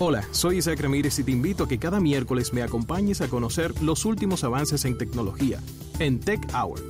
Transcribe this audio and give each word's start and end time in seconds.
Hola, 0.00 0.24
soy 0.32 0.58
Isaac 0.58 0.80
Ramírez 0.80 1.20
y 1.20 1.22
te 1.22 1.30
invito 1.30 1.62
a 1.62 1.68
que 1.68 1.78
cada 1.78 2.00
miércoles 2.00 2.52
me 2.52 2.64
acompañes 2.64 3.20
a 3.20 3.28
conocer 3.28 3.80
los 3.80 4.04
últimos 4.04 4.42
avances 4.42 4.84
en 4.86 4.98
tecnología 4.98 5.60
en 6.00 6.18
Tech 6.18 6.40
Hour. 6.52 6.80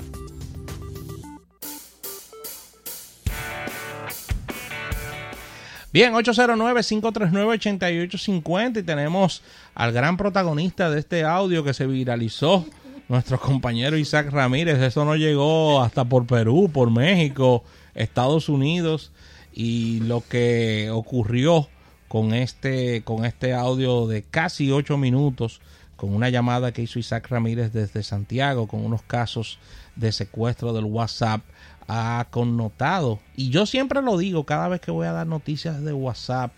Bien, 5.93 6.15
809-539-8850 6.15 8.79
y 8.79 8.83
tenemos 8.83 9.43
al 9.75 9.93
gran 9.93 10.17
protagonista 10.17 10.89
de 10.89 11.01
este 11.01 11.25
audio 11.25 11.63
que 11.63 11.75
se 11.75 11.87
viralizó, 11.87 12.65
nuestro 13.11 13.39
compañero 13.39 13.99
Isaac 13.99 14.31
Ramírez. 14.31 14.81
Eso 14.81 15.05
no 15.05 15.15
llegó 15.15 15.83
hasta 15.83 16.07
por 16.07 16.27
Perú, 16.27 16.71
por 16.73 16.91
México, 16.91 17.65
Estados 17.95 18.49
Unidos 18.49 19.13
y 19.53 20.01
lo 20.01 20.23
que 20.27 20.89
ocurrió 20.91 21.69
con 22.15 22.33
este, 22.33 23.03
con 23.03 23.25
este 23.25 23.55
audio 23.55 24.07
de 24.07 24.23
casi 24.23 24.71
ocho 24.71 24.97
minutos, 24.97 25.61
con 25.97 26.15
una 26.15 26.29
llamada 26.29 26.71
que 26.71 26.83
hizo 26.83 27.01
Isaac 27.01 27.27
Ramírez 27.29 27.73
desde 27.73 28.05
Santiago, 28.05 28.69
con 28.69 28.85
unos 28.85 29.03
casos 29.03 29.59
de 29.97 30.13
secuestro 30.13 30.73
del 30.73 30.85
WhatsApp 30.85 31.41
ha 31.89 32.29
connotado. 32.31 33.19
Y 33.35 33.51
yo 33.51 33.67
siempre 33.67 34.01
lo 34.01 34.17
digo 34.17 34.45
cada 34.45 34.69
vez 34.69 34.81
que 34.81 34.93
voy 34.93 35.09
a 35.09 35.13
dar 35.13 35.27
noticias 35.27 35.83
de 35.83 35.93
WhatsApp 35.93 36.53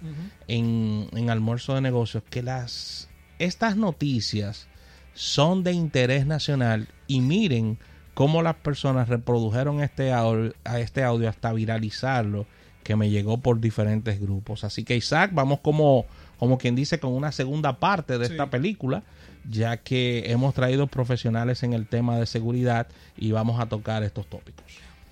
en, 0.46 1.08
en 1.12 1.30
almuerzo 1.30 1.74
de 1.74 1.80
negocios, 1.80 2.22
que 2.28 2.42
las 2.42 3.08
estas 3.38 3.78
noticias 3.78 4.68
son 5.14 5.64
de 5.64 5.72
interés 5.72 6.26
nacional 6.26 6.86
y 7.06 7.22
miren 7.22 7.78
cómo 8.12 8.42
las 8.42 8.56
personas 8.56 9.08
reprodujeron 9.08 9.80
este 9.80 10.12
audio, 10.12 10.52
a 10.64 10.80
este 10.80 11.02
audio 11.02 11.30
hasta 11.30 11.54
viralizarlo 11.54 12.46
que 12.86 12.94
me 12.94 13.10
llegó 13.10 13.38
por 13.38 13.58
diferentes 13.58 14.20
grupos. 14.20 14.62
Así 14.62 14.84
que 14.84 14.94
Isaac, 14.94 15.32
vamos 15.34 15.58
como, 15.58 16.06
como 16.38 16.56
quien 16.56 16.76
dice 16.76 17.00
con 17.00 17.10
una 17.14 17.32
segunda 17.32 17.80
parte 17.80 18.16
de 18.16 18.26
esta 18.26 18.48
película, 18.48 19.02
ya 19.50 19.78
que 19.78 20.30
hemos 20.30 20.54
traído 20.54 20.86
profesionales 20.86 21.64
en 21.64 21.72
el 21.72 21.88
tema 21.88 22.16
de 22.16 22.26
seguridad 22.26 22.86
y 23.16 23.32
vamos 23.32 23.60
a 23.60 23.66
tocar 23.66 24.04
estos 24.04 24.28
tópicos. 24.28 24.64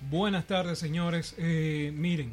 Buenas 0.09 0.47
tardes, 0.47 0.79
señores. 0.79 1.35
Eh, 1.37 1.91
miren, 1.93 2.31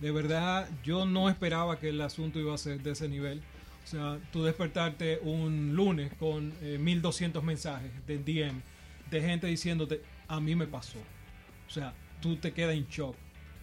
de 0.00 0.10
verdad 0.10 0.68
yo 0.84 1.06
no 1.06 1.30
esperaba 1.30 1.78
que 1.78 1.88
el 1.88 2.02
asunto 2.02 2.38
iba 2.38 2.54
a 2.54 2.58
ser 2.58 2.82
de 2.82 2.90
ese 2.90 3.08
nivel. 3.08 3.40
O 3.84 3.86
sea, 3.86 4.18
tú 4.32 4.44
despertarte 4.44 5.18
un 5.22 5.74
lunes 5.74 6.12
con 6.18 6.52
1200 6.60 7.42
eh, 7.42 7.46
mensajes 7.46 7.90
de 8.06 8.18
DM 8.18 8.60
de 9.10 9.22
gente 9.22 9.46
diciéndote, 9.46 10.02
a 10.28 10.40
mí 10.40 10.54
me 10.54 10.66
pasó. 10.66 10.98
O 11.66 11.70
sea, 11.70 11.94
tú 12.20 12.36
te 12.36 12.52
quedas 12.52 12.74
en 12.74 12.86
shock 12.86 13.16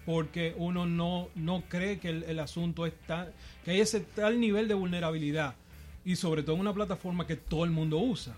porque 0.06 0.56
uno 0.58 0.86
no, 0.86 1.30
no 1.36 1.64
cree 1.68 2.00
que 2.00 2.10
el, 2.10 2.40
asunto 2.40 2.86
es 2.86 2.94
que 3.64 3.72
hay 3.72 3.82
ese 3.82 4.00
tal 4.00 4.40
nivel 4.40 4.68
de 4.68 4.74
vulnerabilidad 4.74 5.56
y 6.04 6.16
sobre 6.16 6.44
todo 6.44 6.56
en 6.56 6.62
una 6.62 6.74
plataforma 6.74 7.28
que 7.28 7.36
todo 7.36 7.64
el 7.64 7.72
mundo 7.72 7.98
usa. 8.00 8.36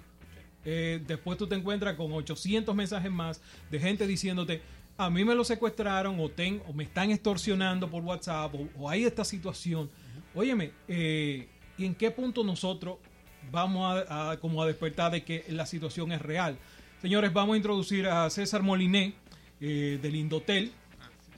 Eh, 0.66 1.02
después 1.06 1.38
tú 1.38 1.47
te 1.47 1.56
encuentras 1.56 1.95
con 1.95 2.11
800 2.11 2.73
mensajes 2.75 3.11
más 3.11 3.41
de 3.69 3.80
gente 3.80 4.08
diciéndote, 4.08 4.61
a 4.97 5.09
mí 5.09 5.25
me 5.25 5.36
lo 5.36 5.44
secuestraron 5.44 6.19
o, 6.19 6.30
ten, 6.30 6.61
o 6.67 6.73
me 6.73 6.84
están 6.84 7.11
extorsionando 7.11 7.89
por 7.89 8.03
WhatsApp 8.03 8.53
o, 8.78 8.89
hay 8.89 9.06
esta 9.06 9.25
situación. 9.25 9.89
Óyeme, 10.36 10.72
eh, 10.88 11.47
¿y 11.78 11.86
en 11.86 11.95
qué 11.95 12.11
punto 12.11 12.44
nosotros 12.44 12.97
vamos 13.52 14.03
a, 14.09 14.38
como 14.39 14.61
a 14.61 14.67
despertar 14.67 15.11
de 15.11 15.23
que 15.23 15.45
la 15.50 15.66
situación 15.66 16.11
es 16.11 16.22
real? 16.22 16.58
Señores, 17.02 17.34
vamos 17.34 17.56
a 17.56 17.58
introducir 17.58 18.08
a 18.08 18.30
César 18.30 18.64
Moliné 18.64 19.14
eh, 19.59 20.00
del 20.02 20.16
Indotel 20.16 20.72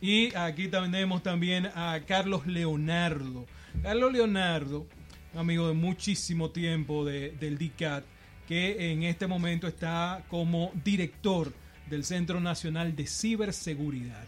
y 0.06 0.36
aquí 0.36 0.68
tenemos 0.68 1.24
también 1.24 1.66
a 1.74 2.00
Carlos 2.06 2.46
Leonardo. 2.46 3.48
Carlos 3.82 4.14
Leonardo, 4.14 4.86
amigo 5.34 5.68
de 5.68 5.74
muchísimo 5.74 6.52
tiempo 6.52 7.04
de, 7.04 7.32
del 7.32 7.58
DICAT, 7.58 8.04
que 8.48 8.92
en 8.92 9.02
este 9.02 9.26
momento 9.26 9.68
está 9.68 10.24
como 10.30 10.72
director 10.84 11.52
del 11.90 12.04
Centro 12.04 12.40
Nacional 12.40 12.96
de 12.96 13.08
Ciberseguridad. 13.08 14.26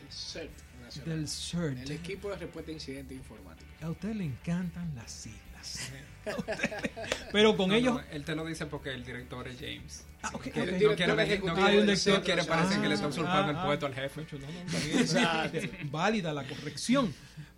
El 0.00 0.12
CERT 0.12 0.50
Nacional. 0.80 1.18
Del 1.18 1.28
CERT. 1.28 1.78
El 1.78 1.90
equipo 1.90 2.30
de 2.30 2.36
respuesta 2.36 2.70
a 2.70 2.74
incidentes 2.74 3.18
informáticos. 3.18 3.82
A 3.82 3.90
usted 3.90 4.14
le 4.14 4.26
encantan 4.26 4.94
las 4.94 5.10
siglas. 5.10 5.45
Pero 7.32 7.56
con 7.56 7.72
ellos. 7.72 8.00
él 8.10 8.24
te 8.24 8.34
lo 8.34 8.44
dice 8.44 8.66
porque 8.66 8.92
el 8.92 9.04
director 9.04 9.46
es 9.46 9.58
James. 9.60 10.06
Ah, 10.22 10.30
okay, 10.32 10.50
que, 10.52 10.60
okay. 10.62 10.72
No 10.72 10.96
quiere, 10.96 11.12
no 11.12 11.16
quiere, 11.54 11.82
no 11.84 12.22
quiere 12.22 12.44
parecer 12.44 12.80
que 12.80 12.88
le 12.88 12.94
está 12.94 13.06
usurpando 13.06 13.52
ah, 13.52 13.60
el 13.60 13.66
puesto 13.66 13.86
al 13.86 13.94
jefe. 13.94 14.26
No, 14.38 15.90
Válida 15.90 16.32
la 16.32 16.44
corrección. 16.44 17.14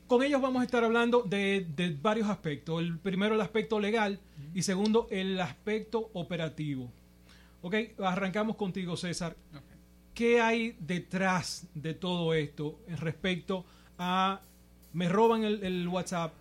Con 0.06 0.22
ellos 0.22 0.41
vamos 0.41 0.62
a 0.62 0.64
estar 0.64 0.84
hablando 0.84 1.22
de, 1.22 1.66
de, 1.76 1.91
varios 1.91 2.28
aspectos. 2.28 2.80
El 2.80 2.98
primero, 2.98 3.34
el 3.34 3.41
aspecto 3.41 3.78
legal 3.78 4.20
y 4.54 4.62
segundo, 4.62 5.06
el 5.10 5.41
aspecto 5.41 6.10
operativo. 6.14 6.91
Ok, 7.62 7.74
arrancamos 7.98 8.56
contigo, 8.56 8.97
César. 8.97 9.36
Okay. 9.50 9.78
¿Qué 10.14 10.41
hay 10.41 10.76
detrás 10.80 11.66
de 11.74 11.94
todo 11.94 12.34
esto 12.34 12.80
respecto 12.88 13.64
a 13.98 14.41
me 14.92 15.08
roban 15.08 15.44
el, 15.44 15.62
el, 15.62 15.86
WhatsApp? 15.86 16.32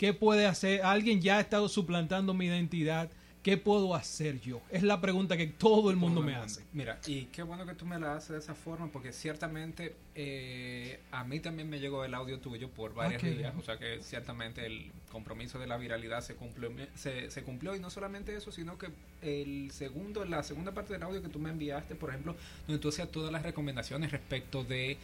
¿Qué 0.00 0.14
puede 0.14 0.46
hacer? 0.46 0.80
Alguien 0.80 1.20
ya 1.20 1.36
ha 1.36 1.40
estado 1.42 1.68
suplantando 1.68 2.32
mi 2.32 2.46
identidad. 2.46 3.10
¿Qué 3.42 3.58
puedo 3.58 3.94
hacer 3.94 4.40
yo? 4.40 4.62
Es 4.70 4.82
la 4.82 4.98
pregunta 4.98 5.36
que 5.36 5.46
todo 5.46 5.90
el 5.90 5.96
mundo 5.96 6.22
me 6.22 6.34
hace. 6.34 6.64
Mira, 6.72 6.98
y 7.06 7.26
qué 7.26 7.42
bueno 7.42 7.66
que 7.66 7.74
tú 7.74 7.84
me 7.84 7.98
la 7.98 8.16
haces 8.16 8.30
de 8.30 8.38
esa 8.38 8.54
forma, 8.54 8.90
porque 8.90 9.12
ciertamente 9.12 9.94
eh, 10.14 11.00
a 11.10 11.24
mí 11.24 11.38
también 11.40 11.68
me 11.68 11.80
llegó 11.80 12.02
el 12.02 12.14
audio 12.14 12.38
tuyo 12.38 12.70
por 12.70 12.94
varias 12.94 13.22
okay. 13.22 13.36
días, 13.36 13.54
o 13.58 13.62
sea 13.62 13.76
que 13.76 14.00
ciertamente 14.00 14.64
el 14.64 14.90
compromiso 15.12 15.58
de 15.58 15.66
la 15.66 15.76
viralidad 15.76 16.22
se 16.22 16.34
cumplió, 16.34 16.70
se, 16.94 17.30
se, 17.30 17.42
cumplió, 17.42 17.76
y 17.76 17.78
no 17.78 17.90
solamente 17.90 18.34
eso, 18.34 18.52
sino 18.52 18.78
que 18.78 18.88
el 19.20 19.70
segundo, 19.70 20.24
la 20.24 20.42
segunda 20.42 20.72
parte 20.72 20.94
del 20.94 21.02
audio 21.02 21.20
que 21.20 21.28
tú 21.28 21.38
me 21.40 21.50
enviaste, 21.50 21.94
por 21.94 22.08
ejemplo, 22.08 22.36
donde 22.66 22.80
tú 22.80 22.88
hacías 22.88 23.10
todas 23.10 23.30
las 23.30 23.42
recomendaciones 23.42 24.12
respecto 24.12 24.64
de 24.64 24.96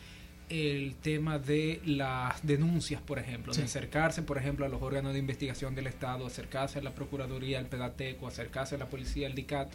el 0.48 0.94
tema 0.96 1.38
de 1.38 1.80
las 1.84 2.46
denuncias, 2.46 3.00
por 3.00 3.18
ejemplo, 3.18 3.52
sí. 3.52 3.60
de 3.60 3.66
acercarse, 3.66 4.22
por 4.22 4.38
ejemplo, 4.38 4.64
a 4.64 4.68
los 4.68 4.80
órganos 4.82 5.12
de 5.12 5.18
investigación 5.18 5.74
del 5.74 5.86
Estado, 5.86 6.26
acercarse 6.26 6.78
a 6.78 6.82
la 6.82 6.94
Procuraduría, 6.94 7.58
al 7.58 7.66
Pedateco, 7.66 8.26
acercarse 8.26 8.76
a 8.76 8.78
la 8.78 8.86
policía, 8.86 9.26
al 9.26 9.34
DICAT. 9.34 9.68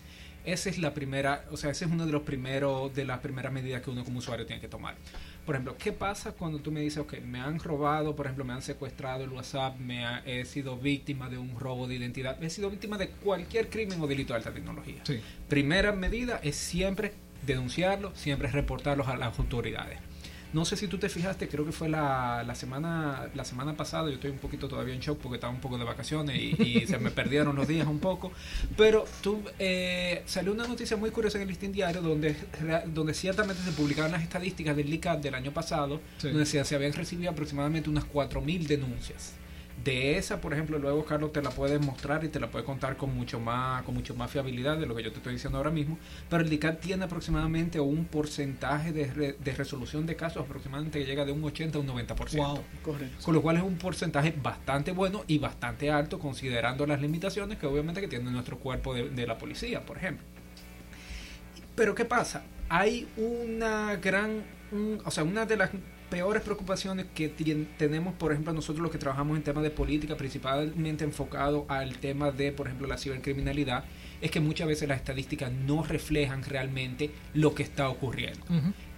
Esa 0.43 0.69
es 0.69 0.79
la 0.79 0.93
primera, 0.93 1.45
o 1.51 1.57
sea, 1.57 1.69
ese 1.69 1.85
es 1.85 1.91
uno 1.91 2.05
de 2.05 2.11
los 2.11 2.23
primeros, 2.23 2.95
de 2.95 3.05
las 3.05 3.19
primeras 3.19 3.53
medidas 3.53 3.81
que 3.81 3.91
uno 3.91 4.03
como 4.03 4.19
usuario 4.19 4.45
tiene 4.45 4.59
que 4.59 4.67
tomar. 4.67 4.95
Por 5.45 5.55
ejemplo, 5.55 5.75
¿qué 5.77 5.91
pasa 5.91 6.31
cuando 6.31 6.59
tú 6.59 6.71
me 6.71 6.81
dices, 6.81 6.99
ok, 6.99 7.19
me 7.19 7.39
han 7.39 7.59
robado, 7.59 8.15
por 8.15 8.25
ejemplo, 8.25 8.45
me 8.45 8.53
han 8.53 8.61
secuestrado 8.61 9.23
el 9.23 9.29
WhatsApp, 9.29 9.77
me 9.77 10.05
ha, 10.05 10.23
he 10.25 10.45
sido 10.45 10.77
víctima 10.77 11.29
de 11.29 11.37
un 11.37 11.59
robo 11.59 11.87
de 11.87 11.95
identidad, 11.95 12.41
he 12.43 12.49
sido 12.49 12.69
víctima 12.69 12.97
de 12.97 13.09
cualquier 13.09 13.69
crimen 13.69 14.01
o 14.01 14.07
delito 14.07 14.33
de 14.33 14.37
alta 14.37 14.51
tecnología? 14.51 15.01
Sí. 15.03 15.19
Primera 15.47 15.91
medida 15.91 16.39
es 16.43 16.55
siempre 16.55 17.13
denunciarlo, 17.45 18.11
siempre 18.15 18.49
reportarlos 18.49 19.07
a 19.07 19.17
las 19.17 19.37
autoridades. 19.37 19.99
No 20.53 20.65
sé 20.65 20.75
si 20.75 20.87
tú 20.87 20.97
te 20.97 21.09
fijaste, 21.09 21.47
creo 21.47 21.65
que 21.65 21.71
fue 21.71 21.89
la, 21.89 22.43
la, 22.45 22.55
semana 22.55 23.29
la 23.33 23.45
semana 23.45 23.75
pasada, 23.75 24.09
yo 24.09 24.15
estoy 24.15 24.31
un 24.31 24.37
poquito 24.37 24.67
todavía 24.67 24.93
en 24.93 24.99
shock 24.99 25.19
porque 25.19 25.35
estaba 25.35 25.53
un 25.53 25.59
poco 25.59 25.77
de 25.77 25.83
vacaciones 25.83 26.35
y, 26.37 26.61
y 26.61 26.87
se 26.87 26.97
me 26.97 27.11
perdieron 27.11 27.55
los 27.55 27.67
días 27.67 27.87
un 27.87 27.99
poco, 27.99 28.31
pero 28.77 29.05
tú, 29.21 29.41
eh, 29.59 30.23
salió 30.25 30.51
una 30.51 30.67
noticia 30.67 30.97
muy 30.97 31.11
curiosa 31.11 31.37
en 31.37 31.43
el 31.43 31.47
listín 31.49 31.71
diario 31.71 32.01
donde, 32.01 32.35
donde 32.87 33.13
ciertamente 33.13 33.61
se 33.63 33.71
publicaban 33.71 34.11
las 34.11 34.23
estadísticas 34.23 34.75
del 34.75 34.89
LICAT 34.89 35.21
del 35.21 35.35
año 35.35 35.51
pasado, 35.51 36.01
sí. 36.17 36.29
donde 36.29 36.45
se, 36.45 36.63
se 36.63 36.75
habían 36.75 36.93
recibido 36.93 37.31
aproximadamente 37.31 37.89
unas 37.89 38.05
4.000 38.05 38.67
denuncias 38.67 39.40
de 39.83 40.17
esa, 40.17 40.41
por 40.41 40.53
ejemplo, 40.53 40.77
luego 40.77 41.05
Carlos 41.05 41.31
te 41.31 41.41
la 41.41 41.49
puede 41.49 41.79
mostrar 41.79 42.23
y 42.23 42.29
te 42.29 42.39
la 42.39 42.51
puede 42.51 42.65
contar 42.65 42.97
con 42.97 43.15
mucho 43.15 43.39
más 43.39 43.83
con 43.83 43.95
mucho 43.95 44.15
más 44.15 44.29
fiabilidad 44.29 44.77
de 44.77 44.85
lo 44.85 44.95
que 44.95 45.03
yo 45.03 45.11
te 45.11 45.17
estoy 45.17 45.33
diciendo 45.33 45.57
ahora 45.57 45.71
mismo, 45.71 45.97
pero 46.29 46.43
el 46.43 46.49
DICAT 46.49 46.79
tiene 46.79 47.05
aproximadamente 47.05 47.79
un 47.79 48.05
porcentaje 48.05 48.91
de, 48.91 49.07
re, 49.07 49.35
de 49.39 49.53
resolución 49.53 50.05
de 50.05 50.15
casos 50.15 50.43
aproximadamente 50.43 50.99
que 50.99 51.05
llega 51.05 51.25
de 51.25 51.31
un 51.31 51.43
80 51.43 51.77
a 51.77 51.81
un 51.81 51.87
90%. 51.87 52.37
Wow, 52.37 52.63
correcto. 52.83 53.23
Con 53.23 53.33
lo 53.33 53.41
cual 53.41 53.57
es 53.57 53.63
un 53.63 53.77
porcentaje 53.77 54.33
bastante 54.41 54.91
bueno 54.91 55.23
y 55.27 55.39
bastante 55.39 55.89
alto 55.89 56.19
considerando 56.19 56.85
las 56.85 57.01
limitaciones 57.01 57.57
que 57.57 57.65
obviamente 57.65 58.01
que 58.01 58.07
tiene 58.07 58.29
nuestro 58.29 58.57
cuerpo 58.59 58.93
de, 58.93 59.09
de 59.09 59.27
la 59.27 59.37
policía, 59.37 59.85
por 59.85 59.97
ejemplo. 59.97 60.25
Pero 61.75 61.95
¿qué 61.95 62.05
pasa? 62.05 62.43
Hay 62.69 63.07
una 63.17 63.95
gran, 63.95 64.43
un, 64.71 65.01
o 65.03 65.11
sea, 65.11 65.23
una 65.23 65.45
de 65.45 65.57
las 65.57 65.71
peores 66.11 66.43
preocupaciones 66.43 67.05
que 67.15 67.29
tenemos, 67.29 68.13
por 68.15 68.33
ejemplo, 68.33 68.51
nosotros 68.53 68.83
los 68.83 68.91
que 68.91 68.97
trabajamos 68.97 69.37
en 69.37 69.43
temas 69.43 69.63
de 69.63 69.71
política, 69.71 70.17
principalmente 70.17 71.05
enfocado 71.05 71.65
al 71.69 71.97
tema 71.99 72.31
de, 72.31 72.51
por 72.51 72.67
ejemplo, 72.67 72.85
la 72.85 72.97
cibercriminalidad, 72.97 73.85
es 74.19 74.29
que 74.29 74.41
muchas 74.41 74.67
veces 74.67 74.89
las 74.89 74.97
estadísticas 74.97 75.51
no 75.51 75.83
reflejan 75.83 76.43
realmente 76.43 77.11
lo 77.33 77.55
que 77.55 77.63
está 77.63 77.87
ocurriendo. 77.87 78.45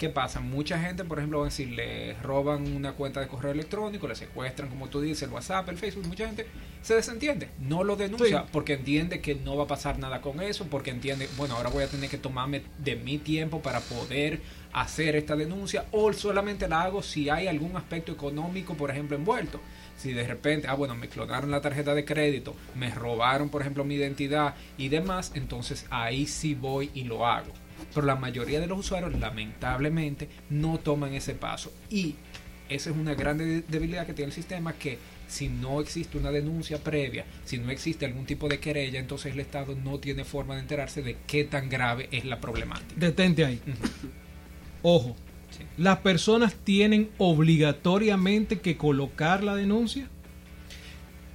¿Qué 0.04 0.10
pasa? 0.10 0.42
Mucha 0.42 0.78
gente, 0.80 1.06
por 1.06 1.20
ejemplo, 1.20 1.50
si 1.50 1.66
le 1.66 2.16
roban 2.16 2.76
una 2.76 2.92
cuenta 2.92 3.22
de 3.22 3.30
correo 3.30 3.54
electrónico, 3.54 4.06
le 4.06 4.16
secuestran, 4.16 4.68
como 4.68 4.90
tú 4.90 5.00
dices, 5.00 5.22
el 5.24 5.30
WhatsApp, 5.30 5.70
el 5.70 5.78
Facebook, 5.78 6.06
mucha 6.06 6.26
gente 6.26 6.46
se 6.82 6.94
desentiende, 6.94 7.48
no 7.62 7.86
lo 7.86 7.96
denuncia 7.96 8.46
porque 8.52 8.74
entiende 8.74 9.22
que 9.22 9.36
no 9.36 9.56
va 9.56 9.64
a 9.64 9.68
pasar 9.68 10.00
nada 10.00 10.20
con 10.20 10.42
eso, 10.42 10.66
porque 10.66 10.92
entiende, 10.92 11.30
bueno, 11.38 11.56
ahora 11.56 11.70
voy 11.70 11.86
a 11.86 11.88
tener 11.88 12.10
que 12.10 12.18
tomarme 12.18 12.64
de 12.80 12.98
mi 12.98 13.18
tiempo 13.18 13.62
para 13.62 13.80
poder 13.80 14.42
hacer 14.74 15.16
esta 15.16 15.38
denuncia 15.38 15.86
o 15.94 16.12
solamente 16.12 16.68
la 16.68 16.82
hago 16.82 17.02
si 17.02 17.30
hay 17.30 17.48
algún 17.48 17.78
aspecto 17.78 18.12
económico, 18.12 18.74
por 18.74 18.92
ejemplo, 18.92 19.16
envuelto. 19.16 19.62
Si 19.98 20.12
de 20.12 20.28
repente, 20.28 20.68
ah, 20.68 20.74
bueno, 20.74 20.96
me 20.96 21.08
clonaron 21.08 21.50
la 21.50 21.62
tarjeta 21.62 21.96
de 21.96 22.04
crédito, 22.04 22.58
me 22.76 22.94
robaron, 22.94 23.48
por 23.48 23.62
ejemplo, 23.62 23.86
mi 23.86 23.96
identidad 23.96 24.56
y 24.78 24.90
demás, 24.90 25.32
entonces 25.34 25.86
ahí 25.90 26.26
sí 26.26 26.56
voy 26.56 26.92
y 26.94 27.06
lo 27.06 27.26
hago. 27.26 27.54
Pero 27.94 28.06
la 28.06 28.16
mayoría 28.16 28.60
de 28.60 28.68
los 28.68 28.80
usuarios, 28.80 29.18
lamentablemente, 29.20 30.30
no 30.50 30.80
toman 30.80 31.14
ese 31.14 31.34
paso. 31.34 31.72
Y 31.90 32.16
esa 32.70 32.90
es 32.90 32.96
una 32.96 33.14
gran 33.14 33.38
debilidad 33.38 34.06
que 34.06 34.14
tiene 34.14 34.30
el 34.30 34.36
sistema 34.36 34.74
que 34.74 34.98
si 35.28 35.50
no 35.50 35.82
existe 35.82 36.18
una 36.18 36.32
denuncia 36.32 36.78
previa, 36.78 37.26
si 37.46 37.58
no 37.58 37.72
existe 37.72 38.06
algún 38.06 38.26
tipo 38.26 38.48
de 38.48 38.60
querella, 38.60 39.00
entonces 39.00 39.34
el 39.34 39.40
Estado 39.40 39.76
no 39.76 40.00
tiene 40.00 40.24
forma 40.24 40.56
de 40.56 40.62
enterarse 40.62 41.02
de 41.02 41.18
qué 41.28 41.44
tan 41.44 41.70
grave 41.70 42.08
es 42.12 42.26
la 42.26 42.40
problemática. 42.40 42.94
Detente 42.96 43.46
ahí. 43.46 43.60
Ojo, 44.84 45.16
las 45.78 46.00
personas 46.00 46.56
tienen 46.56 47.10
obligatoriamente 47.18 48.60
que 48.60 48.78
colocar 48.78 49.44
la 49.44 49.56
denuncia 49.56 50.08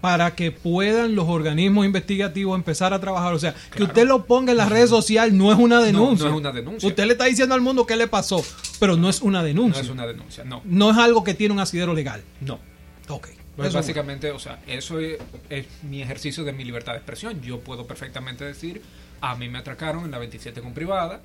para 0.01 0.35
que 0.35 0.53
puedan 0.53 1.15
los 1.15 1.29
organismos 1.29 1.85
investigativos 1.85 2.57
empezar 2.57 2.95
a 2.95 3.01
trabajar. 3.01 3.35
O 3.35 3.39
sea, 3.39 3.55
que 3.75 3.83
usted 3.83 4.07
lo 4.07 4.25
ponga 4.25 4.53
en 4.53 4.59
las 4.59 4.69
redes 4.69 4.91
sociales 4.91 5.35
no 5.35 5.53
es 5.53 5.59
una 5.59 5.81
denuncia. 5.81 6.29
No, 6.29 6.35
es 6.35 6.41
una 6.41 6.53
denuncia. 6.53 6.89
Usted 6.89 7.05
le 7.05 7.13
está 7.13 7.25
diciendo 7.25 7.55
al 7.55 7.61
mundo 7.61 7.87
qué 7.87 7.97
le 7.97 8.07
pasó, 8.07 8.45
pero 8.79 8.97
no 8.97 9.09
es 9.09 9.23
una 9.23 9.43
denuncia. 9.43 9.83
No 9.83 9.87
es 9.87 9.93
una 9.93 10.07
denuncia, 10.07 10.45
no. 10.45 10.63
No 10.65 10.91
es 10.91 10.97
algo 10.97 11.25
que 11.25 11.35
tiene 11.35 11.55
un 11.55 11.61
asidero 11.61 11.95
legal. 11.95 12.23
No. 12.41 12.59
Ok. 13.09 13.29
Pues 13.57 13.73
básicamente, 13.73 14.31
o 14.31 14.39
sea, 14.39 14.61
eso 14.69 15.01
es, 15.01 15.19
mi 15.83 16.01
ejercicio 16.01 16.45
de 16.45 16.53
mi 16.53 16.65
libertad 16.65 16.93
de 16.93 16.99
expresión. 16.99 17.41
Yo 17.41 17.59
puedo 17.59 17.89
perfectamente 17.89 18.45
decir, 18.45 18.81
a 19.21 19.35
mí 19.35 19.49
me 19.49 19.59
atracaron 19.59 20.05
en 20.05 20.13
la 20.13 20.19
27 20.19 20.61
con 20.61 20.75
privada, 20.75 21.21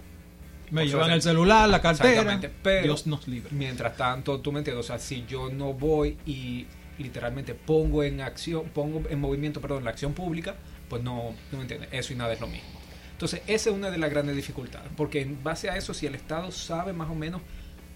me 0.72 0.88
llevan 0.88 1.12
el 1.12 1.22
celular, 1.22 1.70
la 1.70 1.80
cartera. 1.80 2.42
Pero 2.64 2.84
Dios 2.84 3.06
nos 3.06 3.28
libre. 3.28 3.52
Mientras 3.52 3.96
tanto, 3.96 4.40
tú 4.40 4.52
me 4.52 4.60
entiendes, 4.60 4.84
o 4.84 4.88
sea, 4.88 4.98
si 4.98 5.26
yo 5.30 5.52
no 5.52 5.74
voy 5.74 6.18
y 6.26 6.66
literalmente 6.98 7.54
pongo 7.54 8.04
en 8.04 8.22
acción, 8.22 8.66
pongo 8.74 9.04
en 9.10 9.20
movimiento, 9.20 9.62
perdón, 9.62 9.84
la 9.84 9.92
acción 9.92 10.14
pública, 10.14 10.56
pues 10.90 11.04
no, 11.04 11.34
no 11.52 11.58
me 11.58 11.62
entiendes, 11.62 11.90
eso 11.92 12.14
y 12.14 12.16
nada 12.16 12.34
es 12.34 12.42
lo 12.42 12.48
mismo. 12.48 12.70
Entonces, 13.12 13.42
esa 13.48 13.70
es 13.70 13.76
una 13.76 13.90
de 13.90 13.98
las 13.98 14.10
grandes 14.10 14.36
dificultades, 14.36 14.90
porque 14.98 15.22
en 15.22 15.44
base 15.44 15.70
a 15.70 15.78
eso, 15.78 15.94
si 15.94 16.06
el 16.08 16.16
Estado 16.16 16.52
sabe 16.52 16.94
más 16.94 17.10
o 17.10 17.16
menos 17.16 17.42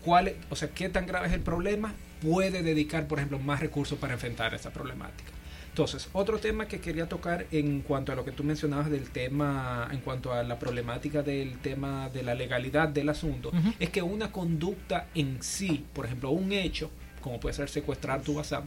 cuál, 0.03 0.33
o 0.49 0.55
sea, 0.55 0.69
qué 0.69 0.89
tan 0.89 1.05
grave 1.05 1.27
es 1.27 1.33
el 1.33 1.41
problema, 1.41 1.93
puede 2.21 2.63
dedicar, 2.63 3.07
por 3.07 3.19
ejemplo, 3.19 3.39
más 3.39 3.59
recursos 3.59 3.97
para 3.99 4.13
enfrentar 4.13 4.53
esa 4.53 4.71
problemática. 4.71 5.31
Entonces, 5.69 6.09
otro 6.13 6.39
tema 6.39 6.67
que 6.67 6.79
quería 6.79 7.07
tocar 7.07 7.45
en 7.51 7.81
cuanto 7.81 8.11
a 8.11 8.15
lo 8.15 8.25
que 8.25 8.31
tú 8.31 8.43
mencionabas 8.43 8.89
del 8.89 9.11
tema, 9.11 9.87
en 9.91 9.99
cuanto 9.99 10.33
a 10.33 10.41
la 10.41 10.57
problemática 10.57 11.21
del 11.21 11.59
tema 11.59 12.09
de 12.09 12.23
la 12.23 12.33
legalidad 12.33 12.89
del 12.89 13.09
asunto, 13.09 13.51
es 13.79 13.91
que 13.91 14.01
una 14.01 14.31
conducta 14.31 15.07
en 15.13 15.43
sí, 15.43 15.85
por 15.93 16.05
ejemplo, 16.05 16.31
un 16.31 16.51
hecho, 16.51 16.89
como 17.21 17.39
puede 17.39 17.53
ser 17.53 17.69
secuestrar 17.69 18.21
tu 18.21 18.33
WhatsApp, 18.33 18.65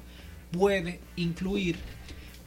puede 0.50 1.00
incluir 1.16 1.76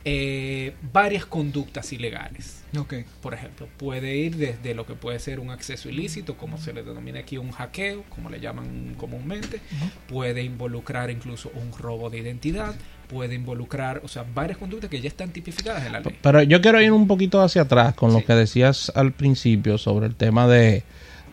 eh, 0.06 0.74
varias 0.92 1.26
conductas 1.26 1.94
ilegales. 1.94 2.62
Okay. 2.78 3.06
Por 3.22 3.34
ejemplo, 3.34 3.70
puede 3.78 4.18
ir 4.18 4.36
desde 4.36 4.74
lo 4.74 4.86
que 4.86 4.96
puede 4.96 5.20
ser 5.20 5.40
un 5.40 5.50
acceso 5.50 5.88
ilícito, 5.90 6.36
como 6.36 6.58
se 6.58 6.74
le 6.74 6.84
denomina 6.84 7.20
aquí 7.20 7.38
un 7.38 7.52
hackeo, 7.52 8.04
como 8.10 8.30
le 8.30 8.42
llaman 8.42 8.96
comúnmente, 8.98 9.62
puede 10.10 10.44
involucrar 10.44 11.10
incluso 11.10 11.52
un 11.56 11.72
robo 11.72 12.10
de 12.10 12.18
identidad, 12.18 12.74
puede 13.08 13.36
involucrar, 13.36 14.02
o 14.04 14.08
sea, 14.08 14.26
varias 14.34 14.58
conductas 14.58 14.90
que 14.90 15.00
ya 15.00 15.08
están 15.08 15.30
tipificadas 15.30 15.86
en 15.86 15.94
la 15.94 16.00
ley. 16.00 16.18
Pero 16.22 16.42
yo 16.42 16.62
quiero 16.62 16.82
ir 16.82 16.92
un 16.92 17.08
poquito 17.08 17.42
hacia 17.42 17.62
atrás 17.62 17.94
con 17.94 18.12
lo 18.12 18.26
que 18.26 18.34
decías 18.34 18.92
al 18.96 19.14
principio 19.14 19.78
sobre 19.78 20.08
el 20.08 20.16
tema 20.16 20.48
de, 20.48 20.84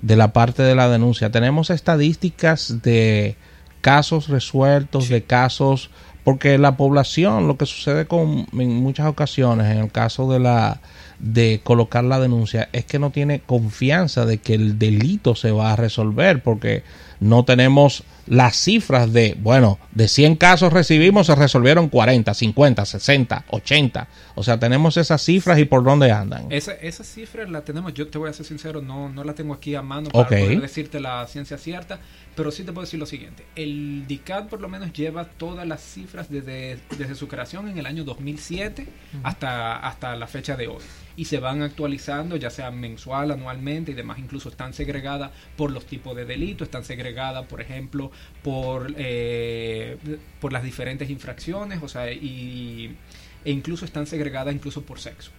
de 0.02 0.17
la 0.17 0.32
parte 0.32 0.62
de 0.62 0.75
la 0.75 0.88
denuncia. 0.88 1.31
Tenemos 1.31 1.70
estadísticas 1.70 2.82
de 2.82 3.34
casos 3.81 4.28
resueltos, 4.28 5.08
de 5.08 5.22
casos, 5.22 5.90
porque 6.25 6.58
la 6.58 6.76
población, 6.76 7.49
lo 7.49 7.56
que 7.56 7.67
sucede 7.67 8.06
con, 8.06 8.46
en 8.52 8.76
muchas 8.76 9.06
ocasiones, 9.06 9.70
en 9.70 9.78
el 9.78 9.90
caso 9.90 10.31
de 10.31 10.40
la 10.40 10.81
de 11.20 11.61
colocar 11.62 12.02
la 12.02 12.19
denuncia, 12.19 12.70
es 12.72 12.87
que 12.87 12.99
no 12.99 13.11
tiene 13.11 13.40
confianza 13.40 14.25
de 14.25 14.38
que 14.38 14.55
el 14.55 14.78
delito 14.78 15.34
se 15.34 15.50
va 15.50 15.72
a 15.72 15.76
resolver, 15.76 16.43
porque 16.43 16.82
no 17.20 17.44
tenemos 17.44 18.05
las 18.26 18.56
cifras 18.56 19.12
de, 19.12 19.37
bueno, 19.38 19.78
de 19.93 20.08
100 20.08 20.37
casos 20.37 20.72
recibimos, 20.72 21.26
se 21.26 21.34
resolvieron 21.34 21.88
40, 21.88 22.32
50, 22.32 22.84
60, 22.87 23.44
80. 23.50 24.08
O 24.34 24.43
sea, 24.43 24.58
tenemos 24.58 24.96
esas 24.96 25.22
cifras 25.22 25.58
y 25.58 25.67
por 25.67 25.84
dónde 25.84 26.11
andan. 26.11 26.46
Esa, 26.50 26.72
esas 26.72 27.06
cifras 27.06 27.50
las 27.50 27.64
tenemos, 27.64 27.93
yo 27.93 28.08
te 28.08 28.17
voy 28.17 28.31
a 28.31 28.32
ser 28.32 28.46
sincero, 28.46 28.81
no, 28.81 29.11
no 29.11 29.22
la 29.25 29.34
tengo 29.34 29.52
aquí 29.52 29.75
a 29.75 29.82
mano 29.82 30.08
para 30.11 30.28
poder 30.28 30.61
decirte 30.61 31.00
la 31.00 31.26
ciencia 31.26 31.58
cierta, 31.58 31.99
pero 32.35 32.50
sí 32.50 32.65
te 32.65 32.73
puedo 32.73 32.85
decir 32.85 33.00
lo 33.00 33.06
siguiente. 33.06 33.44
El 33.56 34.06
DICAT 34.06 34.49
por 34.49 34.61
lo 34.61 34.69
menos 34.69 34.93
lleva 34.93 35.25
todas 35.25 35.67
las 35.67 35.82
cifras 35.82 36.31
desde, 36.31 36.79
desde 36.97 37.15
su 37.15 37.29
creación 37.29 37.69
en 37.69 37.79
el 37.79 37.87
año 37.87 38.05
2007 38.05 38.87
hasta, 39.23 39.77
hasta 39.77 40.17
la 40.17 40.27
fecha 40.27 40.56
de 40.56 40.69
hoy 40.69 40.82
y 41.17 41.27
se 41.27 41.38
van 41.38 41.62
actualizando, 41.62 42.37
ya 42.37 42.50
sea 42.50 42.71
mensual, 42.71 43.31
anualmente 43.31 43.93
y 43.93 43.94
demás. 43.94 44.19
Incluso 44.19 44.49
están 44.49 44.73
segregadas 44.73 45.32
por 45.56 45.71
los 45.71 45.85
tipos 45.85 46.17
de 46.17 46.25
delitos, 46.25 46.69
están 46.69 46.85
segregadas, 46.85 47.47
por 47.47 47.61
ejemplo, 47.61 48.11
por, 48.43 48.94
eh, 48.97 49.99
por 50.41 50.53
las 50.53 50.62
diferentes 50.62 51.11
infracciones, 51.11 51.82
o 51.82 51.88
sea, 51.88 52.11
y, 52.11 52.97
e 53.44 53.50
incluso 53.50 53.85
están 53.85 54.06
segregadas 54.06 54.55
incluso 54.55 54.82
por 54.82 54.99
sexo 54.99 55.31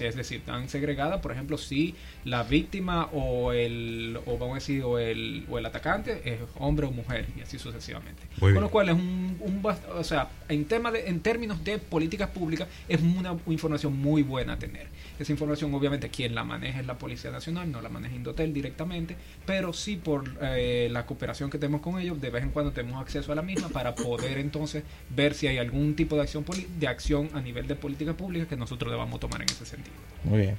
es 0.00 0.16
decir, 0.16 0.38
están 0.38 0.68
segregadas, 0.68 1.20
por 1.20 1.32
ejemplo, 1.32 1.58
si 1.58 1.94
la 2.24 2.42
víctima 2.42 3.06
o 3.12 3.52
el, 3.52 4.18
o 4.26 4.38
vamos 4.38 4.52
a 4.52 4.54
decir, 4.56 4.82
o 4.82 4.98
el, 4.98 5.46
o 5.50 5.58
el 5.58 5.66
atacante 5.66 6.20
es 6.24 6.40
hombre 6.58 6.86
o 6.86 6.90
mujer, 6.90 7.26
y 7.36 7.40
así 7.40 7.58
sucesivamente. 7.58 8.22
Con 8.38 8.54
lo 8.54 8.70
cual 8.70 8.88
es 8.88 8.94
un, 8.94 9.36
un, 9.40 9.62
o 9.96 10.04
sea, 10.04 10.28
en 10.48 10.64
tema 10.66 10.90
de, 10.90 11.08
en 11.08 11.20
términos 11.20 11.64
de 11.64 11.78
políticas 11.78 12.30
públicas, 12.30 12.68
es 12.88 13.00
una 13.00 13.36
información 13.46 13.96
muy 13.96 14.22
buena 14.22 14.54
a 14.54 14.58
tener. 14.58 14.86
Esa 15.18 15.32
información, 15.32 15.72
obviamente, 15.74 16.08
quien 16.08 16.34
la 16.34 16.44
maneja 16.44 16.80
es 16.80 16.86
la 16.86 16.98
Policía 16.98 17.30
Nacional, 17.30 17.70
no 17.70 17.80
la 17.80 17.88
maneja 17.88 18.14
Indotel 18.14 18.52
directamente, 18.52 19.16
pero 19.46 19.72
sí 19.72 19.96
por 19.96 20.24
eh, 20.42 20.88
la 20.90 21.06
cooperación 21.06 21.50
que 21.50 21.58
tenemos 21.58 21.80
con 21.80 21.98
ellos, 22.00 22.20
de 22.20 22.30
vez 22.30 22.42
en 22.42 22.50
cuando 22.50 22.72
tenemos 22.72 23.00
acceso 23.00 23.32
a 23.32 23.34
la 23.34 23.42
misma 23.42 23.68
para 23.68 23.94
poder 23.94 24.38
entonces 24.38 24.84
ver 25.10 25.34
si 25.34 25.46
hay 25.46 25.58
algún 25.58 25.94
tipo 25.94 26.16
de 26.16 26.22
acción 26.22 26.44
de 26.78 26.88
acción 26.88 27.30
a 27.32 27.40
nivel 27.40 27.66
de 27.66 27.74
política 27.74 28.12
pública 28.14 28.46
que 28.46 28.56
nosotros 28.56 28.90
debamos 28.90 29.20
tomar 29.20 29.40
en 29.42 29.48
ese 29.54 29.66
sentido. 29.66 29.96
Muy 30.24 30.40
bien. 30.40 30.56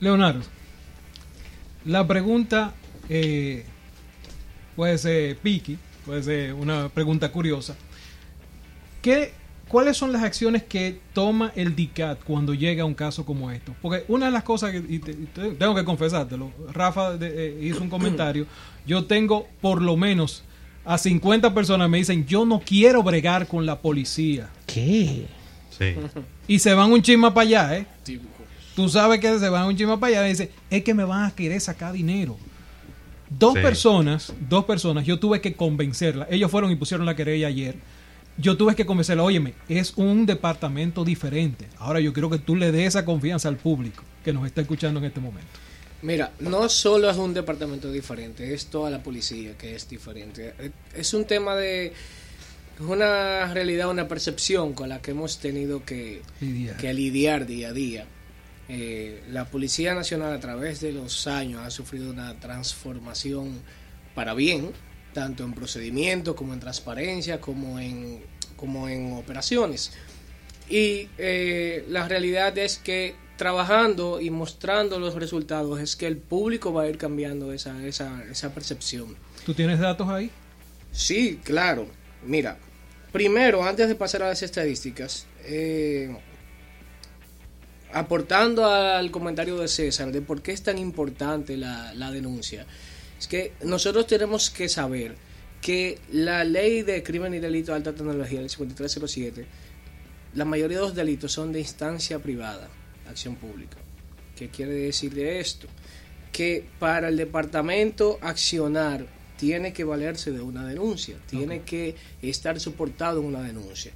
Leonardo, 0.00 0.42
la 1.84 2.06
pregunta 2.06 2.74
eh, 3.08 3.64
puede 4.76 4.98
ser 4.98 5.36
piqui, 5.38 5.78
puede 6.04 6.22
ser 6.22 6.54
una 6.54 6.88
pregunta 6.88 7.30
curiosa. 7.30 7.76
¿Qué 9.02 9.32
¿Cuáles 9.68 9.98
son 9.98 10.12
las 10.12 10.22
acciones 10.22 10.62
que 10.62 10.98
toma 11.12 11.52
el 11.54 11.76
DICAT 11.76 12.24
cuando 12.24 12.54
llega 12.54 12.84
a 12.84 12.86
un 12.86 12.94
caso 12.94 13.26
como 13.26 13.50
esto? 13.50 13.74
Porque 13.82 14.02
una 14.08 14.26
de 14.26 14.32
las 14.32 14.42
cosas 14.42 14.72
que 14.72 14.80
tengo 15.58 15.74
que 15.74 15.84
confesártelo, 15.84 16.50
Rafa 16.72 17.16
eh, 17.20 17.58
hizo 17.60 17.82
un 17.82 17.90
comentario, 17.90 18.46
yo 18.86 19.04
tengo 19.04 19.46
por 19.60 19.82
lo 19.82 19.94
menos 19.98 20.42
a 20.86 20.96
50 20.96 21.52
personas 21.52 21.90
me 21.90 21.98
dicen, 21.98 22.24
yo 22.24 22.46
no 22.46 22.60
quiero 22.60 23.02
bregar 23.02 23.46
con 23.46 23.66
la 23.66 23.78
policía. 23.80 24.48
¿Qué? 24.64 25.26
Sí. 25.78 25.94
Y 26.46 26.58
se 26.58 26.74
van 26.74 26.92
un 26.92 27.02
chisma 27.02 27.32
para 27.32 27.46
allá, 27.46 27.76
¿eh? 27.78 27.86
Tú 28.74 28.88
sabes 28.88 29.20
que 29.20 29.38
se 29.38 29.48
van 29.48 29.66
un 29.66 29.76
chisma 29.76 29.98
para 29.98 30.18
allá 30.18 30.26
y 30.26 30.30
dicen, 30.30 30.50
es 30.70 30.84
que 30.84 30.94
me 30.94 31.04
van 31.04 31.24
a 31.24 31.30
querer 31.34 31.60
sacar 31.60 31.92
dinero. 31.92 32.36
Dos 33.30 33.54
personas, 33.54 34.32
dos 34.48 34.64
personas, 34.64 35.04
yo 35.04 35.18
tuve 35.18 35.40
que 35.40 35.54
convencerlas. 35.54 36.28
Ellos 36.30 36.50
fueron 36.50 36.70
y 36.70 36.76
pusieron 36.76 37.04
la 37.04 37.14
querella 37.14 37.48
ayer 37.48 37.76
yo 38.38 38.56
tuve 38.56 38.76
que 38.76 38.86
convencerlo, 38.86 39.24
óyeme, 39.24 39.54
es 39.68 39.94
un 39.96 40.24
departamento 40.24 41.04
diferente. 41.04 41.66
Ahora 41.78 42.00
yo 42.00 42.12
quiero 42.12 42.30
que 42.30 42.38
tú 42.38 42.54
le 42.54 42.70
des 42.70 42.88
esa 42.88 43.04
confianza 43.04 43.48
al 43.48 43.56
público 43.56 44.04
que 44.24 44.32
nos 44.32 44.46
está 44.46 44.60
escuchando 44.60 45.00
en 45.00 45.06
este 45.06 45.20
momento. 45.20 45.48
Mira, 46.02 46.30
no 46.38 46.68
solo 46.68 47.10
es 47.10 47.16
un 47.16 47.34
departamento 47.34 47.90
diferente, 47.90 48.54
es 48.54 48.66
toda 48.66 48.90
la 48.90 49.02
policía 49.02 49.58
que 49.58 49.74
es 49.74 49.88
diferente. 49.88 50.54
Es 50.94 51.12
un 51.12 51.24
tema 51.24 51.56
de 51.56 51.92
una 52.80 53.52
realidad, 53.52 53.90
una 53.90 54.08
percepción 54.08 54.72
con 54.72 54.88
la 54.88 55.00
que 55.00 55.10
hemos 55.12 55.38
tenido 55.38 55.84
que 55.84 56.22
lidiar, 56.40 57.46
día 57.46 57.68
a 57.68 57.72
día. 57.72 58.06
Eh, 58.68 59.22
la 59.30 59.46
Policía 59.46 59.94
Nacional 59.94 60.34
a 60.34 60.40
través 60.40 60.80
de 60.80 60.92
los 60.92 61.26
años 61.26 61.62
ha 61.64 61.70
sufrido 61.70 62.10
una 62.10 62.38
transformación 62.38 63.60
para 64.14 64.34
bien, 64.34 64.72
tanto 65.14 65.44
en 65.44 65.54
procedimientos 65.54 66.34
como 66.34 66.52
en 66.52 66.60
transparencia, 66.60 67.40
como 67.40 67.78
en, 67.78 68.20
como 68.56 68.88
en 68.88 69.14
operaciones. 69.14 69.92
Y 70.68 71.08
eh, 71.16 71.86
la 71.88 72.06
realidad 72.06 72.56
es 72.58 72.76
que 72.76 73.14
trabajando 73.38 74.20
y 74.20 74.30
mostrando 74.30 74.98
los 74.98 75.14
resultados 75.14 75.80
es 75.80 75.96
que 75.96 76.06
el 76.06 76.18
público 76.18 76.72
va 76.72 76.82
a 76.82 76.88
ir 76.88 76.98
cambiando 76.98 77.52
esa, 77.52 77.86
esa, 77.86 78.22
esa 78.30 78.52
percepción. 78.52 79.16
¿Tú 79.46 79.54
tienes 79.54 79.78
datos 79.78 80.08
ahí? 80.08 80.30
Sí, 80.92 81.40
claro. 81.42 81.86
Mira, 82.26 82.58
primero, 83.18 83.64
antes 83.64 83.88
de 83.88 83.96
pasar 83.96 84.22
a 84.22 84.28
las 84.28 84.44
estadísticas, 84.44 85.26
eh, 85.42 86.16
aportando 87.92 88.64
al 88.64 89.10
comentario 89.10 89.58
de 89.58 89.66
César 89.66 90.12
de 90.12 90.22
por 90.22 90.40
qué 90.40 90.52
es 90.52 90.62
tan 90.62 90.78
importante 90.78 91.56
la, 91.56 92.10
denuncia, 92.12 92.64
es 93.18 93.26
que 93.26 93.54
nosotros 93.64 94.06
tenemos 94.06 94.50
que 94.50 94.68
saber 94.68 95.16
que 95.60 95.98
la 96.12 96.44
ley 96.44 96.82
de 96.82 97.02
crimen 97.02 97.34
y 97.34 97.40
delito 97.40 97.72
de 97.72 97.78
alta 97.78 97.92
tecnología, 97.92 98.38
el 98.38 98.50
5307, 98.50 99.46
la 100.34 100.44
mayoría 100.44 100.76
de 100.76 100.84
los 100.84 100.94
delitos 100.94 101.32
son 101.32 101.50
de 101.50 101.58
instancia 101.58 102.20
privada, 102.20 102.68
acción 103.10 103.34
pública. 103.34 103.78
¿Qué 104.36 104.48
quiere 104.48 104.74
decir 104.74 105.12
de 105.12 105.40
esto? 105.40 105.66
Que 106.30 106.64
para 106.78 107.08
el 107.08 107.16
departamento 107.16 108.20
accionar 108.22 109.08
tiene 109.38 109.72
que 109.72 109.84
valerse 109.84 110.32
de 110.32 110.40
una 110.40 110.66
denuncia, 110.66 111.16
tiene 111.26 111.62
que 111.62 111.94
estar 112.20 112.58
soportado 112.60 113.20
en 113.20 113.26
una 113.26 113.42
denuncia. 113.42 113.92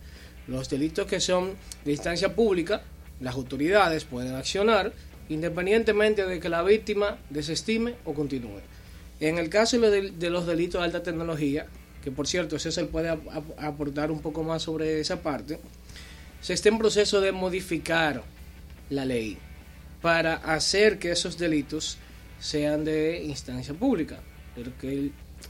Los 0.47 0.71
delitos 0.71 1.07
que 1.07 1.21
son 1.21 1.55
de 1.85 1.93
instancia 1.93 2.35
pública, 2.35 2.83
las 3.21 3.35
autoridades 3.35 4.05
pueden 4.05 4.35
accionar 4.35 4.93
independientemente 5.29 6.27
de 6.27 6.41
que 6.41 6.49
la 6.49 6.63
víctima 6.63 7.19
desestime 7.31 7.95
o 8.05 8.15
continúe. 8.15 8.61
En 9.21 9.39
el 9.39 9.49
caso 9.49 9.79
de, 9.79 10.31
los 10.31 10.47
delitos 10.47 10.81
de 10.81 10.85
alta 10.85 11.03
tecnología, 11.03 11.67
que 12.03 12.11
por 12.11 12.27
cierto 12.27 12.59
César 12.59 12.87
puede 12.87 13.09
aportar 13.09 14.11
un 14.11 14.21
poco 14.21 14.43
más 14.43 14.63
sobre 14.63 15.01
esa 15.01 15.23
parte, 15.23 15.59
se 16.41 16.55
está 16.55 16.69
en 16.69 16.79
proceso 16.79 17.21
de 17.21 17.33
modificar 17.33 18.23
la 18.91 19.05
ley 19.05 19.39
para 20.01 20.35
hacer 20.35 20.99
que 20.99 21.13
esos 21.13 21.39
delitos 21.39 21.99
sean 22.41 22.85
de 22.85 23.23
instancia 23.23 23.75
pública, 23.75 24.19
pero 24.57 24.73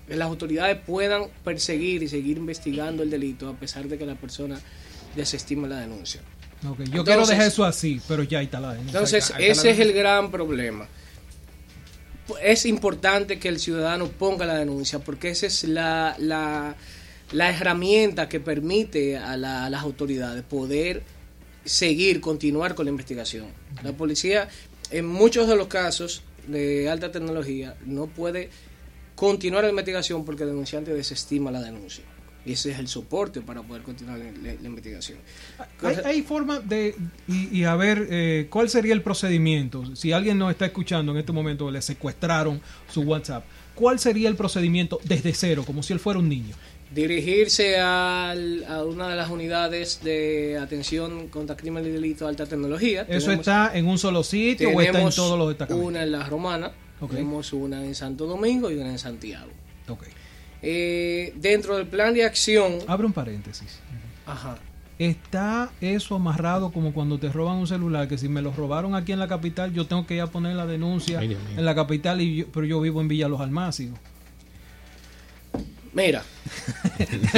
que 0.07 0.17
las 0.17 0.29
autoridades 0.29 0.79
puedan 0.87 1.25
perseguir 1.45 2.03
y 2.03 2.09
seguir 2.09 2.37
investigando 2.37 3.03
el 3.03 3.11
delito 3.11 3.49
a 3.49 3.55
pesar 3.55 3.89
de 3.89 3.99
que 3.99 4.07
la 4.07 4.15
persona 4.15 4.61
desestima 5.17 5.69
la 5.69 5.81
denuncia. 5.81 6.21
yo 6.91 7.05
quiero 7.05 7.27
dejar 7.27 7.47
eso 7.47 7.65
así, 7.65 8.01
pero 8.09 8.23
ya 8.23 8.41
está 8.43 8.61
la 8.61 8.73
denuncia. 8.73 8.99
Entonces, 8.99 9.33
ese 9.39 9.71
es 9.71 9.79
el 9.79 9.93
gran 9.93 10.31
problema. 10.31 10.89
Es 12.43 12.67
importante 12.67 13.39
que 13.39 13.49
el 13.49 13.59
ciudadano 13.59 14.09
ponga 14.09 14.47
la 14.47 14.55
denuncia 14.55 15.01
porque 15.01 15.31
esa 15.31 15.47
es 15.47 15.65
la, 15.65 16.15
la, 16.19 16.77
la 17.33 17.51
herramienta 17.51 18.29
que 18.29 18.41
permite 18.41 19.19
a, 19.19 19.33
a 19.33 19.71
las 19.71 19.83
autoridades 19.83 20.43
poder 20.45 21.03
seguir, 21.65 22.21
continuar 22.21 22.75
con 22.75 22.87
la 22.87 22.91
investigación. 22.91 23.47
La 23.83 23.93
policía, 23.93 24.49
en 24.91 25.07
muchos 25.07 25.49
de 25.49 25.57
los 25.57 25.67
casos 25.67 26.23
de 26.47 26.89
alta 26.89 27.13
tecnología, 27.13 27.77
no 27.87 28.07
puede 28.07 28.51
continuar 29.23 29.63
la 29.63 29.71
investigación 29.71 30.25
porque 30.25 30.43
el 30.43 30.49
denunciante 30.49 30.93
desestima 30.93 31.53
la 31.53 31.63
denuncia. 31.63 32.03
Y 32.45 32.55
ese 32.55 32.73
es 32.73 32.81
el 32.81 32.89
soporte 32.89 33.41
para 33.41 33.63
poder 33.63 33.85
continuar 33.85 34.19
la, 34.19 34.67
investigación. 34.67 35.17
¿Hay, 36.05 36.23
forma 36.23 36.59
de, 36.59 36.97
y, 37.29 37.63
a 37.63 37.77
ver, 37.77 38.09
eh, 38.11 38.49
cuál 38.51 38.69
sería 38.69 38.93
el 38.93 39.01
procedimiento? 39.01 39.95
Si 39.95 40.11
alguien 40.11 40.39
nos 40.39 40.51
está 40.51 40.67
escuchando 40.67 41.13
en 41.13 41.19
este 41.19 41.31
momento, 41.31 41.71
le 41.71 41.81
secuestraron 41.83 42.61
su 42.89 43.03
WhatsApp, 43.03 43.45
¿cuál 43.77 44.01
sería 44.01 44.29
el 44.29 44.35
procedimiento 44.35 44.99
desde 45.05 45.33
cero, 45.35 45.63
como 45.65 45.85
si 45.85 45.93
él 45.93 46.01
fuera 46.01 46.19
un 46.19 46.29
niño? 46.29 46.57
dirigirse 46.93 47.79
a 47.79 48.35
una 48.87 49.09
de 49.09 49.17
las 49.17 49.31
unidades 49.31 50.01
de 50.03 50.59
atención 50.61 51.29
contra 51.29 51.57
crimen 51.57 51.87
y 51.87 51.89
delito 51.89 52.27
de 52.27 52.31
alta 52.31 52.45
tecnología. 52.45 53.07
¿Eso 53.09 53.33
está 53.33 53.71
en 53.73 53.87
un 53.87 53.97
solo 53.99 54.23
sitio 54.23 54.69
o 54.69 54.81
está 54.81 55.01
en 55.01 55.11
todos 55.11 55.39
los 55.39 55.49
destacamentos? 55.49 55.89
Una 55.89 56.03
en 56.03 56.13
La 56.13 56.25
Romana, 56.25 56.73
tenemos 57.09 57.53
una 57.53 57.85
en 57.85 57.95
Santo 57.95 58.27
Domingo 58.27 58.71
y 58.71 58.77
una 58.77 58.91
en 58.91 58.99
Santiago. 58.99 59.51
Eh, 60.63 61.33
dentro 61.37 61.77
del 61.77 61.87
plan 61.87 62.15
de 62.15 62.25
acción... 62.25 62.79
Abre 62.87 63.07
un 63.07 63.13
paréntesis. 63.13 63.81
Ajá. 64.27 64.59
Está 64.99 65.73
eso 65.81 66.15
amarrado 66.15 66.71
como 66.71 66.93
cuando 66.93 67.19
te 67.19 67.29
roban 67.29 67.57
un 67.57 67.67
celular, 67.67 68.07
que 68.07 68.19
si 68.19 68.29
me 68.29 68.41
lo 68.41 68.53
robaron 68.53 68.95
aquí 68.95 69.11
en 69.11 69.19
la 69.19 69.27
capital, 69.27 69.73
yo 69.73 69.87
tengo 69.87 70.07
que 70.07 70.15
ir 70.15 70.21
a 70.21 70.29
poner 70.29 70.55
la 70.55 70.67
denuncia 70.67 71.21
en 71.21 71.65
la 71.65 71.75
capital, 71.75 72.21
y 72.21 72.45
pero 72.45 72.67
yo 72.67 72.81
vivo 72.81 73.01
en 73.01 73.09
Villa 73.09 73.27
Los 73.29 73.41
Almácigos. 73.41 73.99
Mira. 75.93 76.23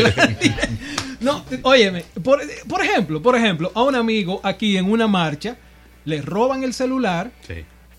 no, 1.20 1.44
óyeme, 1.62 2.04
por, 2.22 2.40
ejemplo, 2.82 3.22
por 3.22 3.34
ejemplo, 3.34 3.72
a 3.74 3.82
un 3.82 3.94
amigo 3.94 4.40
aquí 4.42 4.76
en 4.76 4.90
una 4.90 5.06
marcha 5.06 5.56
le 6.04 6.20
roban 6.22 6.62
el 6.62 6.74
celular. 6.74 7.32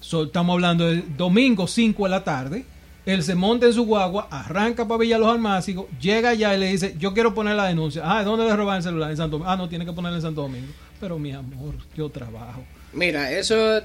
Estamos 0.06 0.54
hablando 0.54 0.88
de 0.88 1.04
domingo 1.18 1.68
5 1.68 2.04
de 2.04 2.10
la 2.10 2.24
tarde. 2.24 2.66
Él 3.06 3.22
se 3.22 3.36
monta 3.36 3.68
en 3.68 3.74
su 3.74 3.86
guagua, 3.86 4.28
arranca 4.32 4.88
para 4.88 5.00
Villa 5.00 5.20
Los 5.20 5.30
Almácigos, 5.30 5.86
llega 6.02 6.30
allá 6.30 6.56
y 6.56 6.60
le 6.60 6.68
dice, 6.68 6.96
yo 6.98 7.14
quiero 7.14 7.36
poner 7.36 7.56
la 7.56 7.66
denuncia. 7.66 8.02
Ah, 8.04 8.24
¿dónde 8.24 8.46
le 8.46 8.56
roban 8.56 8.78
el 8.78 8.84
celular? 8.84 9.12
En 9.12 9.18
Santo 9.18 9.34
Domingo. 9.34 9.52
Ah, 9.52 9.56
no, 9.56 9.70
tiene 9.70 9.86
que 9.86 9.94
ponerlo 9.94 10.16
en 10.18 10.24
Santo 10.24 10.42
Domingo. 10.42 10.74
Pero 11.00 11.20
mi 11.20 11.32
amor, 11.32 11.76
yo 11.96 12.10
trabajo. 12.10 12.64
Mira, 12.94 13.32
eso 13.32 13.82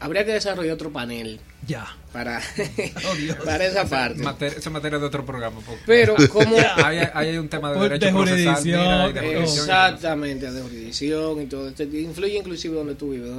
habría 0.00 0.24
que 0.24 0.32
desarrollar 0.32 0.74
otro 0.74 0.90
panel. 0.90 1.38
Ya. 1.68 1.86
Para, 2.12 2.40
oh, 2.96 3.44
para 3.44 3.64
esa 3.64 3.84
parte. 3.84 4.46
esa 4.48 4.70
materia 4.70 4.98
de 4.98 5.06
otro 5.06 5.24
programa. 5.24 5.60
Pero 5.86 6.16
como... 6.32 6.56
hay, 6.84 6.98
hay, 7.14 7.38
un 7.38 7.48
tema 7.48 7.72
de 7.72 7.80
derecho 7.80 8.12
jurisdicción. 8.12 9.16
exactamente, 9.16 10.50
de 10.50 10.62
jurisdicción 10.62 11.42
y 11.42 11.46
todo. 11.46 11.68
Esto 11.68 11.84
influye 11.84 12.38
inclusive 12.38 12.74
donde 12.74 12.96
tú 12.96 13.10
vives, 13.10 13.30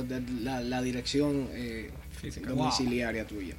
la, 0.41 0.61
la 0.61 0.81
dirección 0.81 1.49
eh, 1.53 1.91
Física. 2.25 2.49
domiciliaria 2.49 3.25
tuya. 3.25 3.55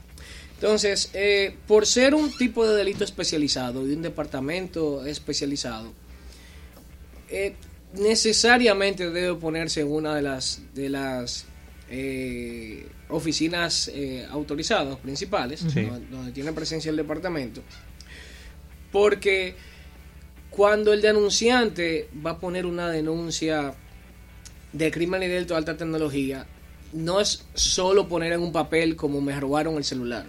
Entonces, 0.54 1.10
eh, 1.12 1.54
por 1.66 1.86
ser 1.86 2.14
un 2.14 2.34
tipo 2.36 2.66
de 2.66 2.76
delito 2.76 3.04
especializado 3.04 3.86
y 3.86 3.92
un 3.92 4.02
departamento 4.02 5.04
especializado, 5.04 5.92
eh, 7.28 7.54
necesariamente 7.94 9.10
debe 9.10 9.34
ponerse 9.38 9.80
en 9.80 9.90
una 9.90 10.14
de 10.14 10.22
las 10.22 10.62
de 10.74 10.88
las 10.88 11.46
eh, 11.88 12.88
oficinas 13.08 13.88
eh, 13.94 14.26
autorizadas 14.30 14.98
principales, 14.98 15.62
donde, 16.10 16.32
tiene 16.32 16.52
presencia 16.52 16.90
el 16.90 16.96
departamento, 16.96 17.62
porque 18.90 19.54
cuando 20.50 20.92
el 20.92 21.00
denunciante 21.00 22.08
va 22.24 22.32
a 22.32 22.38
poner 22.40 22.66
una 22.66 22.90
denuncia 22.90 23.74
de 24.72 24.90
crimen 24.90 25.22
y 25.22 25.28
delito 25.28 25.54
de 25.54 25.58
alta 25.58 25.76
tecnología, 25.76 26.46
no 26.96 27.20
es 27.20 27.44
solo 27.54 28.08
poner 28.08 28.32
en 28.32 28.40
un 28.40 28.52
papel 28.52 28.96
como 28.96 29.20
me 29.20 29.38
robaron 29.38 29.76
el 29.76 29.84
celular. 29.84 30.26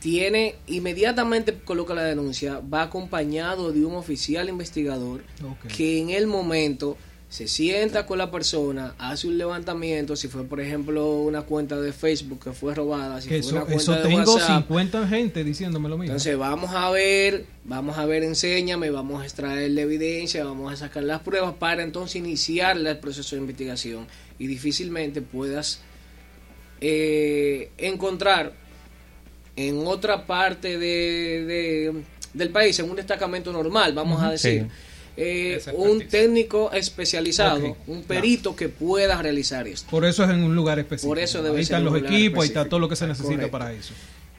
Tiene, 0.00 0.56
inmediatamente 0.66 1.54
coloca 1.64 1.94
la 1.94 2.02
denuncia, 2.02 2.60
va 2.60 2.82
acompañado 2.82 3.72
de 3.72 3.84
un 3.84 3.94
oficial 3.94 4.48
investigador 4.48 5.22
que 5.68 6.00
en 6.00 6.10
el 6.10 6.26
momento 6.26 6.96
se 7.32 7.48
sienta 7.48 8.04
con 8.04 8.18
la 8.18 8.30
persona, 8.30 8.94
hace 8.98 9.26
un 9.26 9.38
levantamiento, 9.38 10.16
si 10.16 10.28
fue 10.28 10.44
por 10.44 10.60
ejemplo 10.60 11.14
una 11.22 11.40
cuenta 11.40 11.80
de 11.80 11.90
Facebook 11.90 12.40
que 12.44 12.52
fue 12.52 12.74
robada, 12.74 13.22
si 13.22 13.28
fue 13.28 13.38
eso, 13.38 13.52
una 13.52 13.64
cuenta 13.64 13.82
eso 13.82 14.02
tengo 14.02 14.38
50 14.38 15.08
gente 15.08 15.42
diciéndome 15.42 15.88
lo 15.88 15.96
mismo. 15.96 16.12
Entonces 16.12 16.36
vamos 16.36 16.72
a 16.74 16.90
ver, 16.90 17.46
vamos 17.64 17.96
a 17.96 18.04
ver, 18.04 18.22
enséñame, 18.22 18.90
vamos 18.90 19.22
a 19.22 19.24
extraer 19.24 19.70
la 19.70 19.80
evidencia, 19.80 20.44
vamos 20.44 20.74
a 20.74 20.76
sacar 20.76 21.04
las 21.04 21.20
pruebas 21.20 21.54
para 21.54 21.82
entonces 21.82 22.16
iniciar 22.16 22.76
el 22.76 22.98
proceso 22.98 23.34
de 23.34 23.40
investigación 23.40 24.06
y 24.42 24.48
difícilmente 24.48 25.22
puedas 25.22 25.78
eh, 26.80 27.70
encontrar 27.78 28.52
en 29.54 29.86
otra 29.86 30.26
parte 30.26 30.78
de, 30.78 32.02
del 32.34 32.50
país, 32.50 32.76
en 32.80 32.90
un 32.90 32.96
destacamento 32.96 33.52
normal, 33.52 33.94
vamos 33.94 34.20
a 34.20 34.32
decir. 34.32 34.66
Eh, 35.16 35.62
un 35.74 36.08
técnico 36.08 36.72
especializado, 36.72 37.76
un 37.86 38.02
perito 38.02 38.56
que 38.56 38.68
pueda 38.68 39.22
realizar 39.22 39.68
esto. 39.68 39.88
Por 39.88 40.04
eso 40.04 40.24
es 40.24 40.30
en 40.30 40.42
un 40.42 40.56
lugar 40.56 40.80
específico. 40.80 41.10
Por 41.10 41.20
eso 41.20 41.40
debe 41.40 41.58
ahí 41.58 41.62
están 41.62 41.84
los 41.84 41.96
equipos, 41.96 42.42
ahí 42.42 42.48
está 42.48 42.64
todo 42.64 42.80
lo 42.80 42.88
que 42.88 42.96
se 42.96 43.06
necesita 43.06 43.48
para 43.48 43.72
eso. 43.72 43.94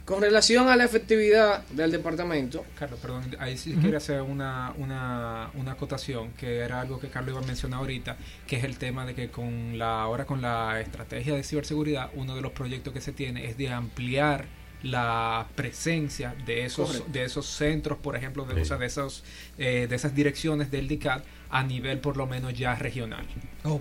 Con 0.06 0.22
relación 0.22 0.68
a 0.68 0.76
la 0.76 0.84
efectividad 0.84 1.66
del 1.68 1.92
departamento. 1.92 2.66
Carlos, 2.78 3.00
perdón, 3.00 3.24
ahí 3.40 3.58
sí 3.58 3.74
quiero 3.80 3.96
hacer 3.98 4.22
una, 4.22 4.74
una, 4.78 5.50
una 5.54 5.72
acotación, 5.72 6.32
que 6.34 6.58
era 6.58 6.82
algo 6.82 7.00
que 7.00 7.08
Carlos 7.08 7.32
iba 7.32 7.42
a 7.42 7.48
mencionar 7.48 7.80
ahorita, 7.80 8.18
que 8.46 8.58
es 8.58 8.66
el 8.66 8.78
tema 8.78 9.06
de 9.06 9.16
que 9.16 9.30
con 9.30 9.78
la 9.78 10.02
ahora 10.02 10.26
con 10.26 10.42
la 10.42 10.82
estrategia 10.82 11.36
de 11.36 11.44
ciberseguridad, 11.44 12.10
uno 12.16 12.36
de 12.36 12.42
los 12.42 12.52
proyectos 12.52 12.94
que 12.94 13.00
se 13.00 13.14
tiene 13.14 13.46
es 13.46 13.58
de 13.58 13.70
ampliar 13.70 14.46
la 14.84 15.48
presencia 15.56 16.36
de 16.46 16.66
esos 16.66 17.10
de 17.12 17.24
esos 17.24 17.46
centros, 17.46 17.98
por 17.98 18.18
ejemplo, 18.18 18.44
de, 18.44 18.56
de 18.56 18.86
esos 18.86 19.24
eh, 19.58 19.88
de 19.90 19.96
esas 19.96 20.14
direcciones 20.14 20.70
del 20.70 20.90
DICAT 20.90 21.24
a 21.50 21.64
nivel 21.64 22.00
por 22.00 22.18
lo 22.18 22.28
menos 22.28 22.54
ya 22.54 22.76
regional. 22.76 23.26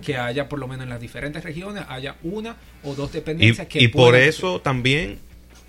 Que 0.01 0.15
haya 0.17 0.47
por 0.47 0.59
lo 0.59 0.69
menos 0.69 0.83
en 0.83 0.89
las 0.89 1.01
diferentes 1.01 1.43
regiones 1.43 1.83
haya 1.89 2.15
una 2.23 2.55
o 2.83 2.95
dos 2.95 3.11
dependencias 3.11 3.67
y, 3.67 3.69
que 3.69 3.83
y 3.83 3.87
por 3.89 4.15
eso 4.15 4.61
también 4.61 5.19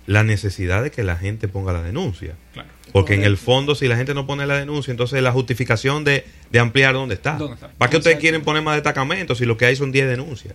la 0.07 0.23
necesidad 0.23 0.83
de 0.83 0.91
que 0.91 1.03
la 1.03 1.15
gente 1.15 1.47
ponga 1.47 1.73
la 1.73 1.81
denuncia. 1.81 2.35
Porque 2.91 3.15
en 3.15 3.23
el 3.23 3.37
fondo, 3.37 3.75
si 3.75 3.87
la 3.87 3.97
gente 3.97 4.13
no 4.13 4.25
pone 4.25 4.45
la 4.45 4.57
denuncia, 4.57 4.91
entonces 4.91 5.21
la 5.21 5.31
justificación 5.31 6.03
de, 6.03 6.23
ampliar 6.59 6.93
dónde 6.93 7.15
está. 7.15 7.37
¿Para 7.77 7.89
qué 7.89 7.97
ustedes 7.97 8.19
quieren 8.19 8.43
poner 8.43 8.61
más 8.61 8.75
destacamentos 8.75 9.37
si 9.39 9.45
lo 9.45 9.57
que 9.57 9.65
hay 9.65 9.75
son 9.75 9.91
10 9.91 10.07
denuncias? 10.07 10.53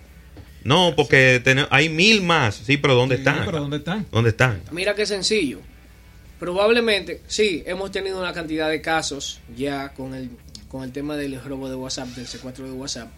No, 0.64 0.94
porque 0.94 1.42
hay 1.70 1.88
mil 1.88 2.22
más. 2.22 2.54
Sí, 2.54 2.76
pero 2.76 2.94
¿dónde 2.94 3.16
están? 3.16 3.44
Pero 3.44 3.60
¿dónde 3.60 3.78
están? 3.78 4.06
¿Dónde 4.10 4.30
están? 4.30 4.60
Mira 4.70 4.94
qué 4.94 5.06
sencillo. 5.06 5.58
Probablemente, 6.38 7.20
sí, 7.26 7.62
hemos 7.66 7.90
tenido 7.90 8.18
una 8.18 8.32
cantidad 8.32 8.70
de 8.70 8.80
casos 8.80 9.40
ya 9.56 9.90
con 9.90 10.14
el, 10.14 10.30
con 10.68 10.84
el 10.84 10.92
tema 10.92 11.16
del 11.16 11.42
robo 11.42 11.68
de 11.68 11.74
WhatsApp, 11.74 12.08
del 12.08 12.26
secuestro 12.26 12.64
de 12.64 12.72
WhatsApp. 12.72 13.10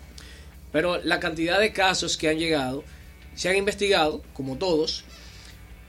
Pero 0.72 1.00
la 1.04 1.20
cantidad 1.20 1.60
de 1.60 1.72
casos 1.72 2.16
que 2.16 2.28
han 2.28 2.38
llegado 2.38 2.82
se 3.34 3.48
han 3.48 3.56
investigado, 3.56 4.22
como 4.32 4.56
todos, 4.56 5.04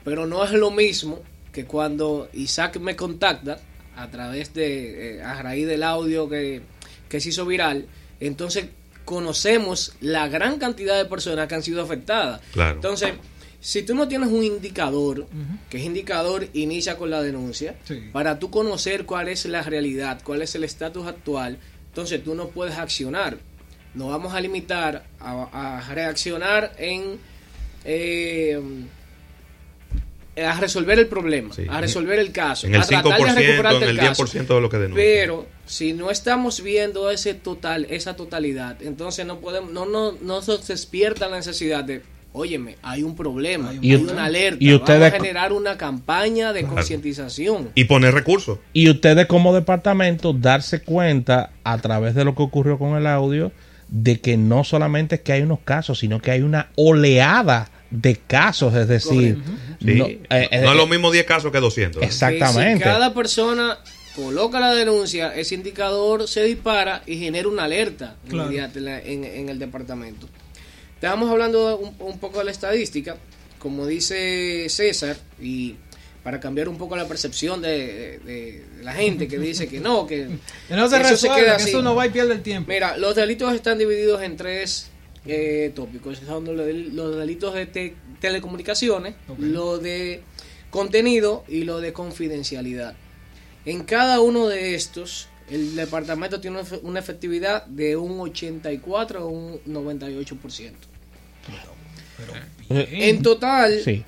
pero 0.03 0.25
no 0.25 0.43
es 0.43 0.51
lo 0.51 0.71
mismo 0.71 1.21
que 1.51 1.65
cuando 1.65 2.29
Isaac 2.33 2.79
me 2.79 2.95
contacta 2.95 3.59
a 3.95 4.09
través 4.09 4.53
de, 4.53 5.17
eh, 5.17 5.23
a 5.23 5.41
raíz 5.41 5.67
del 5.67 5.83
audio 5.83 6.27
que, 6.27 6.61
que 7.07 7.19
se 7.19 7.29
hizo 7.29 7.45
viral, 7.45 7.85
entonces 8.19 8.65
conocemos 9.05 9.93
la 10.01 10.27
gran 10.27 10.57
cantidad 10.57 10.97
de 10.97 11.05
personas 11.05 11.47
que 11.47 11.55
han 11.55 11.63
sido 11.63 11.81
afectadas. 11.81 12.41
Entonces, 12.55 13.13
si 13.59 13.83
tú 13.83 13.95
no 13.95 14.07
tienes 14.07 14.29
un 14.29 14.43
indicador, 14.43 15.27
que 15.69 15.77
es 15.77 15.83
indicador 15.83 16.47
inicia 16.53 16.97
con 16.97 17.09
la 17.09 17.21
denuncia, 17.21 17.75
para 18.11 18.39
tú 18.39 18.49
conocer 18.49 19.05
cuál 19.05 19.29
es 19.29 19.45
la 19.45 19.61
realidad, 19.61 20.21
cuál 20.23 20.41
es 20.41 20.55
el 20.55 20.63
estatus 20.63 21.07
actual, 21.07 21.57
entonces 21.87 22.23
tú 22.23 22.35
no 22.35 22.47
puedes 22.49 22.77
accionar. 22.77 23.37
Nos 23.93 24.09
vamos 24.09 24.33
a 24.33 24.41
limitar 24.41 25.05
a, 25.19 25.87
reaccionar 25.93 26.73
en... 26.77 27.19
Eh, 27.85 28.59
a 30.35 30.59
resolver 30.59 30.97
el 30.97 31.07
problema, 31.07 31.53
a 31.69 31.81
resolver 31.81 32.17
el 32.19 32.31
caso, 32.31 32.67
en 32.67 32.75
el 32.75 32.81
a 32.81 32.85
tratar 32.85 33.19
de 33.19 33.33
recuperarte 33.33 33.83
en 33.85 33.89
el, 33.89 33.99
10% 33.99 34.47
de 34.47 34.61
lo 34.61 34.69
que 34.69 34.77
denuncia. 34.77 35.03
Pero 35.03 35.45
si 35.65 35.93
no 35.93 36.09
estamos 36.09 36.61
viendo 36.63 37.09
ese 37.11 37.33
total, 37.33 37.85
esa 37.89 38.15
totalidad, 38.15 38.81
entonces 38.81 39.25
no 39.25 39.39
podemos, 39.39 39.71
no, 39.71 39.85
no, 39.85 40.13
no 40.21 40.41
se 40.41 40.57
despierta 40.57 41.29
la 41.29 41.37
necesidad 41.37 41.83
de, 41.83 42.01
óyeme, 42.31 42.77
hay 42.81 43.03
un 43.03 43.15
problema, 43.15 43.69
hay, 43.69 43.95
una 43.95 44.25
alerta, 44.25 44.57
y 44.59 44.73
ustedes, 44.73 44.99
vamos 44.99 45.13
a 45.13 45.17
generar 45.17 45.53
una 45.53 45.77
campaña 45.77 46.51
de 46.51 46.63
concientización. 46.63 47.69
Y 47.75 47.83
poner 47.83 48.13
recursos. 48.15 48.57
Y 48.73 48.89
ustedes 48.89 49.27
como 49.27 49.53
departamento 49.53 50.33
darse 50.33 50.81
cuenta 50.81 51.51
a 51.63 51.77
través 51.77 52.15
de 52.15 52.25
lo 52.25 52.33
que 52.33 52.41
ocurrió 52.41 52.79
con 52.79 52.97
el 52.97 53.05
audio, 53.05 53.51
de 53.89 54.19
que 54.19 54.37
no 54.37 54.63
solamente 54.63 55.15
es 55.15 55.21
que 55.21 55.33
hay 55.33 55.43
unos 55.43 55.59
casos, 55.59 55.99
sino 55.99 56.19
que 56.19 56.31
hay 56.31 56.41
una 56.41 56.69
oleada 56.75 57.69
de 57.93 58.15
casos, 58.15 58.73
es 58.73 58.87
decir, 58.87 59.37
no, 59.81 60.05
eh, 60.07 60.19
eh, 60.31 60.47
es 60.51 60.75
lo 60.75 60.87
mismo 60.87 61.11
10 61.11 61.25
casos 61.25 61.51
que 61.51 61.59
200. 61.59 62.01
Exactamente. 62.01 62.79
Si 62.79 62.83
cada 62.83 63.13
persona 63.13 63.77
coloca 64.15 64.59
la 64.59 64.73
denuncia, 64.73 65.35
ese 65.35 65.53
indicador 65.53 66.27
se 66.27 66.43
dispara 66.43 67.03
y 67.05 67.19
genera 67.19 67.47
una 67.47 67.65
alerta 67.65 68.15
en, 68.27 69.49
el 69.49 69.59
departamento. 69.59 70.27
Estamos 70.95 71.29
hablando 71.29 71.77
un, 71.77 72.17
poco 72.17 72.39
de 72.39 72.45
la 72.45 72.51
estadística, 72.51 73.15
como 73.59 73.85
dice 73.85 74.65
César, 74.69 75.15
y 75.39 75.75
para 76.23 76.39
cambiar 76.39 76.69
un 76.69 76.79
poco 76.79 76.95
la 76.95 77.07
percepción 77.07 77.61
de, 77.61 78.63
la 78.81 78.93
gente 78.93 79.27
que 79.27 79.37
dice 79.37 79.67
que 79.67 79.79
no, 79.79 80.07
que, 80.07 80.29
no 80.69 80.89
se 80.89 80.99
eso, 80.99 81.15
se 81.15 81.29
queda 81.29 81.57
que 81.57 81.63
eso 81.63 81.83
no 81.83 81.93
va 81.93 82.07
y 82.07 82.09
pierde 82.09 82.33
el 82.33 82.41
tiempo. 82.41 82.71
Mira, 82.71 82.97
los 82.97 83.13
delitos 83.13 83.53
están 83.53 83.77
divididos 83.77 84.23
en 84.23 84.35
tres 84.35 84.89
eh, 85.25 85.71
tópicos. 85.75 86.19
Son 86.19 86.45
los, 86.45 87.17
delitos 87.17 87.53
de 87.53 87.95
telecomunicaciones, 88.19 89.15
lo 89.37 89.77
de 89.77 90.21
contenido 90.69 91.43
y 91.47 91.63
lo 91.63 91.79
de 91.79 91.93
confidencialidad. 91.93 92.95
En 93.65 93.83
cada 93.83 94.19
uno 94.19 94.47
de 94.47 94.75
estos, 94.75 95.29
el 95.49 95.75
departamento 95.75 96.41
tiene 96.41 96.59
una 96.81 96.99
efectividad 96.99 97.65
de 97.65 97.95
un 97.95 98.19
84 98.19 99.25
o 99.25 99.29
un 99.29 99.63
98%. 99.65 100.71
en 102.69 103.21
total, 103.21 104.03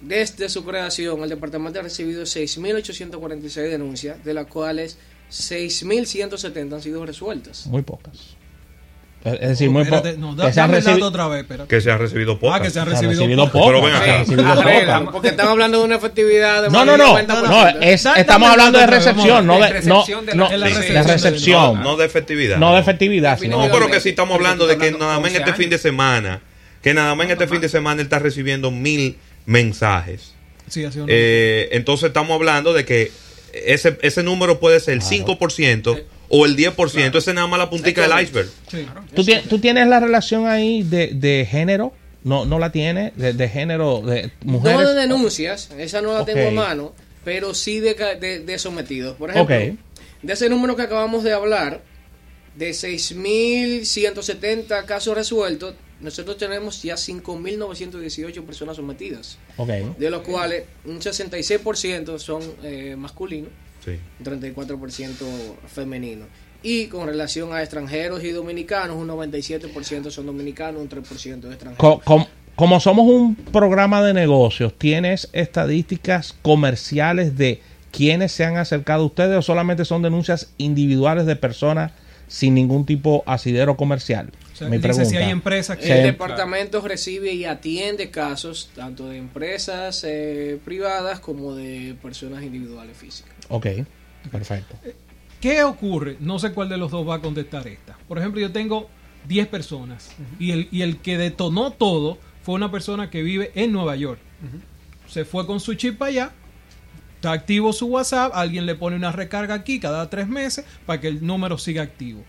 desde 0.00 0.48
su 0.48 0.64
creación, 0.64 1.22
el 1.22 1.28
departamento 1.28 1.80
ha 1.80 1.82
recibido 1.82 2.22
6.846 2.22 3.70
denuncias, 3.70 4.24
de 4.24 4.34
las 4.34 4.46
cuales 4.46 4.98
6.170 5.30 6.74
han 6.74 6.82
sido 6.82 7.04
resueltas. 7.04 7.66
Muy 7.66 7.82
pocas. 7.82 8.36
Es 9.22 9.40
decir, 9.40 9.68
muy 9.68 9.84
poco. 9.84 10.08
No, 10.16 10.34
que, 10.34 10.50
se 10.50 10.60
ha 10.60 10.66
recibido, 10.66 11.08
otra 11.08 11.28
vez, 11.28 11.44
que 11.68 11.80
se 11.82 11.90
ha 11.90 11.98
recibido 11.98 12.38
poco. 12.38 12.54
Ah, 12.54 12.62
que 12.62 12.70
se 12.70 12.80
ha 12.80 12.86
recibido, 12.86 13.50
poco. 13.52 13.66
Pero 13.66 13.82
ven 13.82 13.94
acá. 13.94 15.10
porque 15.12 15.28
estamos 15.28 15.52
hablando 15.52 15.78
de 15.78 15.84
una 15.84 15.96
efectividad 15.96 16.62
de 16.62 16.70
No, 16.70 16.86
no, 16.86 16.96
no. 16.96 17.12
no 17.12 17.80
estamos 17.82 18.48
hablando 18.48 18.78
de 18.78 18.86
recepción, 18.86 19.46
no 19.46 19.60
de, 19.60 19.82
no, 19.82 20.04
no, 20.34 20.48
de 20.48 21.02
recepción. 21.02 21.82
No 21.82 21.96
de 21.96 22.06
efectividad. 22.06 22.56
No 22.56 22.74
de 22.74 22.80
efectividad. 22.80 23.38
No, 23.40 23.68
pero 23.70 23.90
que 23.90 24.00
si 24.00 24.10
estamos 24.10 24.34
hablando 24.34 24.66
de 24.66 24.78
que 24.78 24.90
nada 24.92 25.20
más 25.20 25.30
en 25.34 25.36
este 25.40 25.52
fin 25.52 25.68
de 25.68 25.78
semana, 25.78 26.40
que 26.82 26.94
nada 26.94 27.14
más 27.14 27.26
en 27.26 27.32
este 27.32 27.46
fin 27.46 27.60
de 27.60 27.68
semana 27.68 28.00
él 28.00 28.06
está 28.06 28.18
recibiendo 28.20 28.70
mil 28.70 29.18
mensajes. 29.44 30.34
Sí, 30.68 30.84
así 30.84 31.00
eh, 31.08 31.68
entonces 31.72 32.08
estamos 32.08 32.34
hablando 32.34 32.72
de 32.72 32.84
que 32.84 33.10
ese, 33.52 33.98
ese 34.02 34.22
número 34.22 34.60
puede 34.60 34.78
ser 34.80 34.94
el 34.94 35.02
5% 35.02 36.04
o 36.30 36.46
el 36.46 36.56
10%, 36.56 37.18
ese 37.18 37.18
es 37.18 37.34
nada 37.34 37.46
más 37.48 37.58
la 37.58 37.68
puntica 37.68 38.08
del 38.08 38.22
iceberg. 38.22 38.48
¿Tú, 39.48 39.58
tienes 39.58 39.86
la 39.88 40.00
relación 40.00 40.46
ahí 40.46 40.84
de, 40.84 41.08
de 41.08 41.46
género? 41.50 41.92
No, 42.22 42.44
no 42.44 42.60
la 42.60 42.70
tienes, 42.70 43.12
de, 43.16 43.48
género, 43.48 44.02
de 44.02 44.30
mujeres. 44.44 44.80
No 44.80 44.94
de 44.94 45.00
denuncias, 45.00 45.70
esa 45.76 46.00
no 46.02 46.14
la 46.14 46.24
tengo 46.24 46.46
a 46.48 46.52
mano, 46.52 46.92
pero 47.24 47.52
sí 47.52 47.80
de, 47.80 48.44
de, 48.46 48.58
sometidos. 48.58 49.16
Por 49.16 49.30
ejemplo, 49.30 49.56
de 50.22 50.32
ese 50.32 50.48
número 50.48 50.76
que 50.76 50.82
acabamos 50.82 51.24
de 51.24 51.32
hablar, 51.32 51.80
de 52.54 52.70
6.170 52.70 54.84
casos 54.84 55.16
resueltos, 55.16 55.74
nosotros 56.00 56.36
tenemos 56.36 56.80
ya 56.82 56.94
5.918 56.94 58.44
personas 58.44 58.76
sometidas. 58.76 59.36
De 59.98 60.10
los 60.10 60.22
cuales 60.22 60.62
un 60.84 61.00
66% 61.00 62.18
son 62.18 62.42
eh, 62.62 62.94
masculinos 62.96 63.50
un 63.86 64.24
34% 64.24 65.14
femenino. 65.66 66.26
Y 66.62 66.86
con 66.86 67.06
relación 67.06 67.52
a 67.52 67.62
extranjeros 67.62 68.22
y 68.22 68.30
dominicanos, 68.30 68.96
un 68.96 69.08
97% 69.08 70.10
son 70.10 70.26
dominicanos, 70.26 70.82
un 70.82 70.88
3% 70.88 71.50
extranjeros. 71.50 72.26
Como, 72.56 72.78
somos 72.80 73.06
un 73.06 73.34
programa 73.36 74.02
de 74.02 74.12
negocios, 74.12 74.74
¿tienes 74.76 75.30
estadísticas 75.32 76.34
comerciales 76.42 77.38
de 77.38 77.62
quiénes 77.90 78.32
se 78.32 78.44
han 78.44 78.58
acercado 78.58 79.04
a 79.04 79.06
ustedes 79.06 79.38
o 79.38 79.42
solamente 79.42 79.86
son 79.86 80.02
denuncias 80.02 80.52
individuales 80.58 81.24
de 81.24 81.36
personas 81.36 81.92
sin 82.28 82.54
ningún 82.54 82.84
tipo 82.84 83.22
asidero 83.26 83.78
comercial? 83.78 84.30
si 84.68 85.16
hay 85.16 85.30
empresas 85.30 85.78
que... 85.78 85.90
El 85.90 86.02
departamento 86.02 86.80
recibe 86.86 87.32
y 87.32 87.44
atiende 87.46 88.10
casos 88.10 88.70
tanto 88.74 89.08
de 89.08 89.16
empresas 89.16 90.04
eh, 90.06 90.58
privadas 90.64 91.20
como 91.20 91.54
de 91.54 91.96
personas 92.02 92.42
individuales 92.42 92.96
físicas. 92.96 93.34
Ok, 93.50 93.66
perfecto. 94.30 94.76
¿Qué 95.40 95.62
ocurre? 95.62 96.16
No 96.20 96.38
sé 96.38 96.52
cuál 96.52 96.68
de 96.68 96.76
los 96.76 96.90
dos 96.90 97.06
va 97.06 97.16
a 97.16 97.20
contestar 97.20 97.66
esta. 97.66 97.98
Por 98.08 98.18
ejemplo, 98.18 98.40
yo 98.40 98.52
tengo 98.52 98.88
10 99.26 99.48
personas 99.48 100.10
y, 100.38 100.52
el, 100.52 100.68
y 100.70 100.82
el 100.82 100.98
que 100.98 101.18
detonó 101.18 101.72
todo 101.72 102.18
fue 102.42 102.54
una 102.54 102.70
persona 102.70 103.10
que 103.10 103.22
vive 103.22 103.50
en 103.54 103.72
Nueva 103.72 103.96
York. 103.96 104.20
Se 105.06 105.24
fue 105.24 105.46
con 105.46 105.60
su 105.60 105.74
chip 105.74 106.00
allá, 106.02 106.32
está 107.16 107.32
activo 107.32 107.72
su 107.72 107.86
WhatsApp, 107.86 108.32
alguien 108.34 108.64
le 108.64 108.74
pone 108.74 108.96
una 108.96 109.12
recarga 109.12 109.54
aquí 109.54 109.80
cada 109.80 110.08
tres 110.08 110.28
meses 110.28 110.64
para 110.86 111.00
que 111.00 111.08
el 111.08 111.26
número 111.26 111.58
siga 111.58 111.82
activo. 111.82 112.24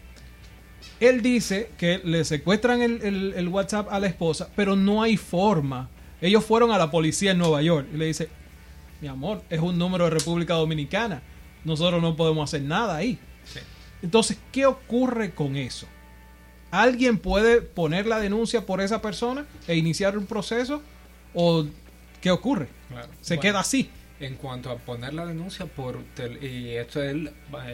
Él 0.99 1.21
dice 1.21 1.71
que 1.77 2.01
le 2.03 2.23
secuestran 2.25 2.81
el, 2.81 3.33
el, 3.35 3.47
WhatsApp 3.47 3.87
a 3.91 3.99
la 3.99 4.07
esposa, 4.07 4.49
pero 4.55 4.75
no 4.75 5.01
hay 5.01 5.17
forma. 5.17 5.89
Ellos 6.21 6.45
fueron 6.45 6.71
a 6.71 6.77
la 6.77 6.91
policía 6.91 7.31
en 7.31 7.39
Nueva 7.39 7.61
York 7.61 7.87
y 7.93 7.97
le 7.97 8.05
dice, 8.05 8.29
mi 9.01 9.07
amor, 9.07 9.41
es 9.49 9.59
un 9.59 9.77
número 9.77 10.05
de 10.05 10.11
República 10.11 10.53
Dominicana. 10.53 11.21
Nosotros 11.65 12.01
no 12.01 12.15
podemos 12.15 12.49
hacer 12.49 12.61
nada 12.61 12.95
ahí. 12.95 13.17
Entonces, 14.01 14.37
¿qué 14.51 14.65
ocurre 14.65 15.31
con 15.31 15.55
eso? 15.55 15.87
¿Alguien 16.69 17.17
puede 17.17 17.61
poner 17.61 18.05
la 18.05 18.19
denuncia 18.19 18.65
por 18.65 18.79
esa 18.79 19.01
persona 19.01 19.45
e 19.67 19.75
iniciar 19.75 20.17
un 20.17 20.25
proceso? 20.25 20.81
¿O 21.33 21.65
qué 22.21 22.31
ocurre? 22.31 22.67
Se 23.21 23.39
queda 23.39 23.59
así. 23.59 23.89
En 24.21 24.35
cuanto 24.35 24.69
a 24.69 24.77
poner 24.77 25.13
la 25.13 25.25
denuncia 25.25 25.65
por 25.65 25.99
y 26.41 26.69
esto 26.69 27.01
es 27.01 27.17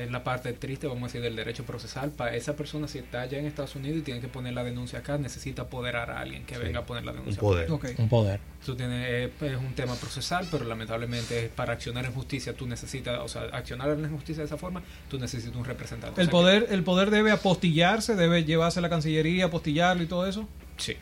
la 0.09 0.23
parte 0.23 0.53
triste, 0.53 0.87
vamos 0.87 1.03
a 1.03 1.05
decir, 1.07 1.21
del 1.21 1.35
derecho 1.35 1.65
procesal, 1.65 2.11
para 2.11 2.35
esa 2.35 2.55
persona 2.55 2.87
si 2.87 2.99
está 2.99 3.21
allá 3.21 3.37
en 3.37 3.45
Estados 3.45 3.75
Unidos 3.75 3.99
y 3.99 4.01
tiene 4.01 4.21
que 4.21 4.29
poner 4.29 4.53
la 4.53 4.63
denuncia 4.63 4.99
acá, 4.99 5.17
necesita 5.17 5.63
apoderar 5.63 6.09
a 6.09 6.21
alguien 6.21 6.45
que 6.45 6.57
venga 6.57 6.79
a 6.79 6.85
poner 6.85 7.03
la 7.03 7.11
denuncia. 7.11 7.41
Un 7.41 7.49
poder. 7.49 7.71
Un 7.97 8.09
poder. 8.09 8.39
Eso 8.63 8.75
tiene, 8.75 9.25
es, 9.25 9.31
un 9.41 9.73
tema 9.75 9.95
procesal, 9.95 10.47
pero 10.49 10.65
lamentablemente 10.65 11.51
para 11.53 11.73
accionar 11.73 12.05
en 12.05 12.13
justicia 12.13 12.53
tú 12.53 12.65
necesitas, 12.65 13.19
o 13.21 13.27
sea, 13.27 13.43
accionar 13.51 13.89
en 13.89 14.09
justicia 14.11 14.41
de 14.41 14.47
esa 14.47 14.57
forma, 14.57 14.81
tú 15.09 15.19
necesitas 15.19 15.55
un 15.55 15.65
representante. 15.65 16.21
¿El, 16.21 16.29
poder, 16.29 16.67
¿El 16.69 16.83
poder 16.83 17.11
debe 17.11 17.31
apostillarse, 17.31 18.15
debe 18.15 18.45
llevarse 18.45 18.79
a 18.79 18.81
la 18.81 18.89
Cancillería, 18.89 19.45
apostillarlo 19.45 20.03
y 20.03 20.07
todo 20.07 20.25
eso? 20.27 20.47
Sí. 20.77 20.95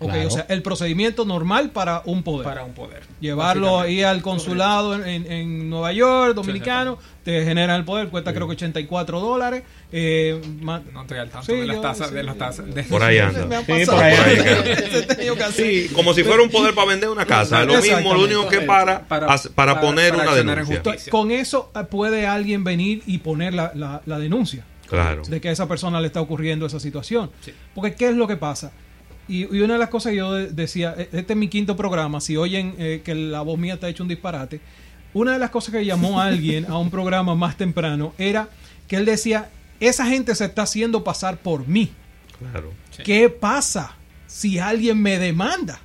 Ok, 0.00 0.10
Claro. 0.12 0.26
o 0.28 0.30
sea, 0.30 0.46
el 0.48 0.60
procedimiento 0.62 1.24
normal 1.24 1.70
para 1.70 2.02
un 2.04 2.22
poder. 2.24 2.44
para 2.44 2.64
un 2.64 2.72
poder. 2.74 3.02
Llevarlo 3.20 3.78
ahí 3.80 4.02
al 4.02 4.22
consulado 4.22 4.96
en, 5.04 5.30
en 5.30 5.70
Nueva 5.70 5.92
York, 5.92 6.34
dominicano, 6.34 6.98
te 7.22 7.44
generan 7.44 7.76
el 7.76 7.84
poder, 7.84 8.08
cuesta 8.08 8.34
creo 8.34 8.46
que 8.48 8.54
84 8.54 9.20
dólares. 9.20 9.62
Eh, 9.92 10.40
No 10.60 10.82
estoy 11.02 11.18
al 11.18 11.30
tanto 11.30 11.46
Sí, 11.46 11.52
de 11.60 11.66
las 11.66 11.80
tasas, 11.80 12.08
sí, 12.08 12.14
de 12.14 12.22
las 12.24 12.36
tasas. 12.36 12.74
de- 12.74 12.82
Por 12.82 13.02
ahí 13.04 13.18
anda. 13.18 13.46
me 13.46 13.54
han 13.56 13.64
pasado. 13.64 13.96
por 13.98 14.04
ahí 14.04 15.88
como 15.94 16.12
si 16.14 16.24
fuera 16.24 16.42
un 16.42 16.50
poder 16.50 16.74
para 16.74 16.88
vender 16.88 17.08
una 17.08 17.24
casa. 17.26 17.64
Lo 17.64 17.80
mismo, 17.80 18.14
lo 18.14 18.24
único 18.24 18.48
que 18.48 18.60
para, 18.62 19.06
Para- 19.06 19.28
para, 19.54 19.80
poner 19.80 20.10
para 20.16 20.32
una 20.32 20.40
en 20.40 20.46
denuncia. 20.46 20.82
Con 21.10 21.30
eso 21.30 21.70
eh, 21.74 21.84
puede 21.84 22.26
alguien 22.26 22.64
venir 22.64 23.02
y 23.06 23.18
poner 23.18 23.54
la, 23.54 23.72
la- 23.74 24.02
la 24.06 24.18
denuncia 24.18 24.64
Claro. 24.88 25.22
de 25.26 25.40
que 25.40 25.48
a 25.48 25.52
esa 25.52 25.66
persona 25.68 26.00
le 26.00 26.08
está 26.08 26.20
ocurriendo 26.20 26.66
esa 26.66 26.78
situación. 26.80 27.30
Sí. 27.40 27.52
Porque 27.74 27.94
¿qué 27.94 28.08
es 28.08 28.16
lo 28.16 28.26
que 28.26 28.36
pasa? 28.36 28.72
Y, 29.28 29.42
y 29.56 29.60
una 29.60 29.74
de 29.74 29.78
las 29.78 29.88
cosas 29.88 30.10
que 30.10 30.16
yo 30.16 30.32
de- 30.32 30.48
decía, 30.48 30.94
e- 30.98 31.08
este 31.12 31.32
es 31.32 31.36
mi 31.38 31.48
quinto 31.48 31.76
programa, 31.76 32.20
si 32.20 32.36
oyen 32.36 32.74
eh, 32.78 33.00
que 33.04 33.14
la 33.14 33.40
voz 33.42 33.58
mía 33.58 33.74
está 33.74 33.88
hecho 33.88 34.02
un 34.02 34.08
disparate, 34.08 34.60
una 35.14 35.32
de 35.32 35.38
las 35.38 35.50
cosas 35.50 35.72
que 35.74 35.84
llamó 35.84 36.20
a 36.20 36.26
alguien 36.26 36.66
a 36.68 36.76
un 36.78 36.90
programa 36.90 37.34
más 37.34 37.56
temprano 37.56 38.12
era 38.18 38.48
que 38.88 38.96
él 38.96 39.04
decía, 39.04 39.48
esa 39.80 40.06
gente 40.06 40.34
se 40.34 40.44
está 40.44 40.62
haciendo 40.62 41.04
pasar 41.04 41.38
por 41.38 41.66
mí. 41.66 41.90
Claro. 42.38 42.72
¿Qué 43.04 43.30
pasa 43.30 43.96
si 44.26 44.58
alguien 44.58 45.00
me 45.00 45.18
demanda? 45.18 45.80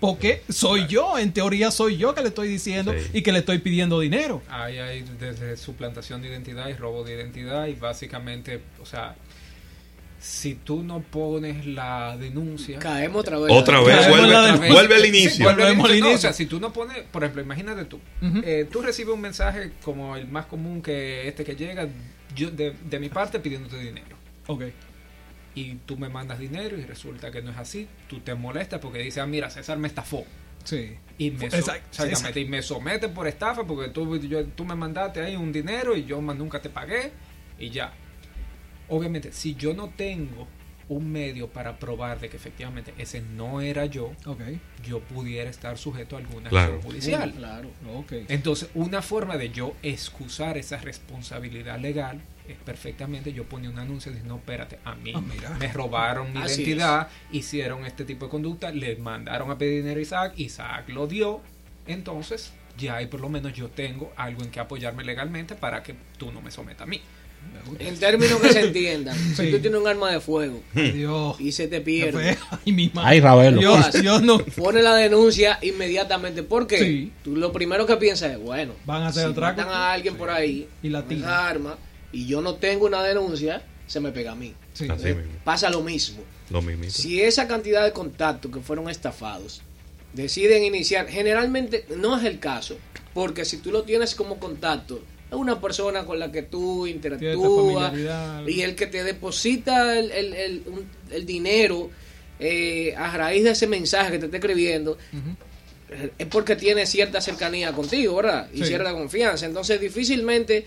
Porque 0.00 0.42
soy 0.48 0.88
yo, 0.88 1.16
en 1.16 1.32
teoría 1.32 1.70
soy 1.70 1.96
yo 1.96 2.12
que 2.12 2.22
le 2.22 2.28
estoy 2.28 2.48
diciendo 2.48 2.92
Sí. 2.92 3.10
y 3.18 3.22
que 3.22 3.30
le 3.30 3.38
estoy 3.38 3.58
pidiendo 3.58 4.00
dinero. 4.00 4.42
Ahí 4.50 4.78
hay 4.78 5.04
desde 5.20 5.56
suplantación 5.56 6.20
de 6.20 6.28
identidad 6.28 6.68
y 6.68 6.72
robo 6.74 7.04
de 7.04 7.14
identidad 7.14 7.66
y 7.68 7.74
básicamente, 7.74 8.60
o 8.82 8.86
sea, 8.86 9.14
si 10.24 10.54
tú 10.54 10.84
no 10.84 11.00
pones 11.00 11.66
la 11.66 12.16
denuncia... 12.16 12.78
Caemos 12.78 13.22
otra 13.22 13.38
vez. 13.40 13.50
Otra 13.50 13.80
vez, 13.80 13.96
Caemos 14.06 14.18
vuelve, 14.20 14.68
vuelve 14.72 14.94
al 14.94 15.02
Sí, 15.02 15.08
inicio. 15.08 15.44
vuelve 15.44 15.62
al 15.64 15.68
Volvemos 15.70 15.90
al 15.90 15.96
inicio. 15.96 16.10
No, 16.12 16.16
o 16.16 16.20
sea, 16.20 16.32
si 16.32 16.46
tú 16.46 16.60
no 16.60 16.72
pones, 16.72 16.98
por 17.10 17.24
ejemplo, 17.24 17.42
imagínate 17.42 17.84
tú, 17.86 17.98
eh, 18.44 18.68
tú 18.70 18.82
recibes 18.82 19.12
un 19.12 19.20
mensaje 19.20 19.72
como 19.82 20.14
el 20.16 20.28
más 20.28 20.46
común 20.46 20.80
que 20.80 21.26
este 21.26 21.42
que 21.44 21.56
llega 21.56 21.88
yo, 22.36 22.50
de, 22.52 22.70
de 22.88 22.98
mi 23.00 23.08
parte 23.08 23.40
pidiéndote 23.40 23.78
dinero. 23.80 24.16
Ok. 24.46 24.62
Y 25.56 25.74
tú 25.86 25.96
me 25.98 26.08
mandas 26.08 26.38
dinero 26.38 26.78
y 26.78 26.82
resulta 26.84 27.30
que 27.32 27.42
no 27.42 27.50
es 27.50 27.58
así. 27.58 27.88
Tú 28.08 28.20
te 28.20 28.34
molestas 28.36 28.78
porque 28.80 29.00
dices, 29.00 29.22
ah, 29.22 29.26
mira, 29.26 29.50
César 29.50 29.76
me 29.76 29.88
estafó. 29.88 30.24
Sí. 30.64 30.92
Y 31.18 31.32
me, 31.32 31.50
so- 31.50 31.72
y 32.36 32.44
me 32.44 32.62
somete 32.62 33.08
por 33.08 33.26
estafa 33.26 33.64
porque 33.64 33.90
tú, 33.90 34.16
yo- 34.18 34.44
tú 34.46 34.64
me 34.64 34.76
mandaste 34.76 35.20
ahí 35.20 35.34
un 35.34 35.50
dinero 35.52 35.96
y 35.96 36.04
yo 36.04 36.20
más 36.20 36.36
nunca 36.36 36.62
te 36.62 36.70
pagué 36.70 37.10
y 37.58 37.70
ya. 37.70 37.92
Obviamente, 38.88 39.32
si 39.32 39.54
yo 39.54 39.74
no 39.74 39.88
tengo 39.90 40.46
un 40.88 41.10
medio 41.10 41.48
para 41.48 41.78
probar 41.78 42.20
de 42.20 42.28
que 42.28 42.36
efectivamente 42.36 42.92
ese 42.98 43.22
no 43.22 43.60
era 43.62 43.86
yo, 43.86 44.12
Ok. 44.26 44.40
yo 44.86 45.00
pudiera 45.00 45.48
estar 45.48 45.78
sujeto 45.78 46.16
a 46.16 46.18
alguna 46.18 46.50
Claro. 46.50 46.74
acción 46.74 46.82
judicial. 46.82 47.32
Claro. 47.32 47.70
Ok. 47.94 48.12
Entonces, 48.28 48.68
una 48.74 49.00
forma 49.00 49.36
de 49.38 49.50
yo 49.50 49.74
excusar 49.82 50.58
esa 50.58 50.76
responsabilidad 50.78 51.78
legal 51.78 52.20
es 52.48 52.56
perfectamente 52.58 53.32
yo 53.32 53.44
ponía 53.44 53.70
un 53.70 53.78
anuncio 53.78 54.10
diciendo, 54.10 54.34
no, 54.34 54.40
espérate, 54.40 54.80
a 54.84 54.94
mí 54.96 55.12
Ah, 55.14 55.22
me 55.58 55.68
robaron 55.72 56.32
mi 56.32 56.40
Así 56.42 56.62
identidad, 56.62 57.08
hicieron 57.30 57.86
este 57.86 58.04
tipo 58.04 58.26
de 58.26 58.30
conducta, 58.30 58.70
le 58.72 58.96
mandaron 58.96 59.50
a 59.50 59.56
pedir 59.56 59.82
dinero 59.82 59.98
a 60.00 60.02
Isaac, 60.02 60.32
Isaac 60.36 60.88
lo 60.90 61.06
dio, 61.06 61.40
entonces 61.86 62.52
ya 62.76 62.96
ahí 62.96 63.06
por 63.06 63.20
lo 63.20 63.28
menos 63.28 63.52
yo 63.52 63.68
tengo 63.68 64.12
algo 64.16 64.42
en 64.42 64.50
que 64.50 64.58
apoyarme 64.60 65.04
legalmente 65.04 65.54
para 65.54 65.82
que 65.82 65.94
tú 66.18 66.32
no 66.32 66.40
me 66.42 66.50
sometas 66.50 66.82
a 66.82 66.86
mí. 66.86 67.00
En 67.78 67.98
términos 67.98 68.38
que 68.40 68.52
se 68.52 68.60
entiendan, 68.60 69.16
Sí. 69.36 69.46
si 69.46 69.50
tú 69.50 69.58
tienes 69.60 69.80
un 69.80 69.86
arma 69.88 70.10
de 70.12 70.20
fuego 70.20 70.60
Dios. 70.74 71.40
y 71.40 71.52
se 71.52 71.68
te 71.68 71.80
pierde. 71.80 72.36
Ay, 72.64 72.72
mi 72.72 72.90
madre. 72.92 73.08
Ay, 73.08 73.20
Ravelo. 73.20 73.58
Dios, 73.60 73.92
Dios 74.00 74.22
no. 74.22 74.38
pone 74.38 74.82
la 74.82 74.94
denuncia 74.94 75.58
inmediatamente. 75.62 76.42
porque 76.42 76.78
Sí. 76.78 77.12
Tú 77.24 77.34
lo 77.36 77.50
primero 77.50 77.86
que 77.86 77.96
piensas 77.96 78.32
es, 78.32 78.38
bueno, 78.38 78.74
Van 78.84 79.02
a 79.02 79.08
hacer 79.08 79.24
si 79.24 79.30
otra 79.30 79.48
matan 79.48 79.68
a 79.68 79.92
alguien 79.92 80.16
por 80.16 80.28
ahí 80.30 80.68
Y 80.82 80.90
la 80.90 81.02
con 81.02 81.16
esa 81.16 81.48
arma 81.48 81.78
y 82.12 82.26
yo 82.26 82.42
no 82.42 82.56
tengo 82.56 82.84
una 82.84 83.02
denuncia, 83.02 83.62
se 83.86 83.98
me 84.00 84.12
pega 84.12 84.32
a 84.32 84.34
mí. 84.36 84.52
Sí. 84.74 84.86
Así 84.90 85.06
mismo. 85.06 85.22
Pasa 85.44 85.70
lo 85.70 85.80
mismo. 85.82 86.20
Lo 86.50 86.60
mismo. 86.60 86.84
Si 86.90 87.22
esa 87.22 87.48
cantidad 87.48 87.82
de 87.84 87.92
contactos 87.92 88.52
que 88.52 88.60
fueron 88.60 88.90
estafados 88.90 89.62
deciden 90.12 90.62
iniciar, 90.64 91.08
generalmente 91.08 91.86
no 91.96 92.18
es 92.18 92.24
el 92.24 92.38
caso, 92.38 92.76
porque 93.14 93.46
si 93.46 93.56
tú 93.56 93.70
lo 93.72 93.84
tienes 93.84 94.14
como 94.14 94.38
contacto, 94.38 95.00
es 95.32 95.36
una 95.38 95.60
persona 95.60 96.04
con 96.04 96.18
la 96.18 96.30
que 96.30 96.42
tú 96.42 96.86
interactúas 96.86 97.92
y 98.48 98.60
el 98.62 98.74
que 98.74 98.86
te 98.86 99.02
deposita 99.02 99.98
el, 99.98 100.10
el- 100.10 100.34
el- 100.34 100.62
un- 100.66 100.86
el 101.10 101.26
dinero 101.26 101.90
eh, 102.38 102.94
a 102.96 103.16
raíz 103.16 103.44
de 103.44 103.50
ese 103.50 103.66
mensaje 103.66 104.12
que 104.12 104.18
te 104.18 104.24
está 104.26 104.36
escribiendo, 104.38 104.98
es 106.18 106.26
porque 106.28 106.56
tiene 106.56 106.86
cierta 106.86 107.20
cercanía 107.20 107.72
contigo, 107.72 108.16
¿verdad? 108.16 108.48
Y 108.52 108.58
Sí. 108.58 108.64
cierta 108.66 108.92
confianza. 108.92 109.46
Entonces 109.46 109.80
difícilmente 109.80 110.64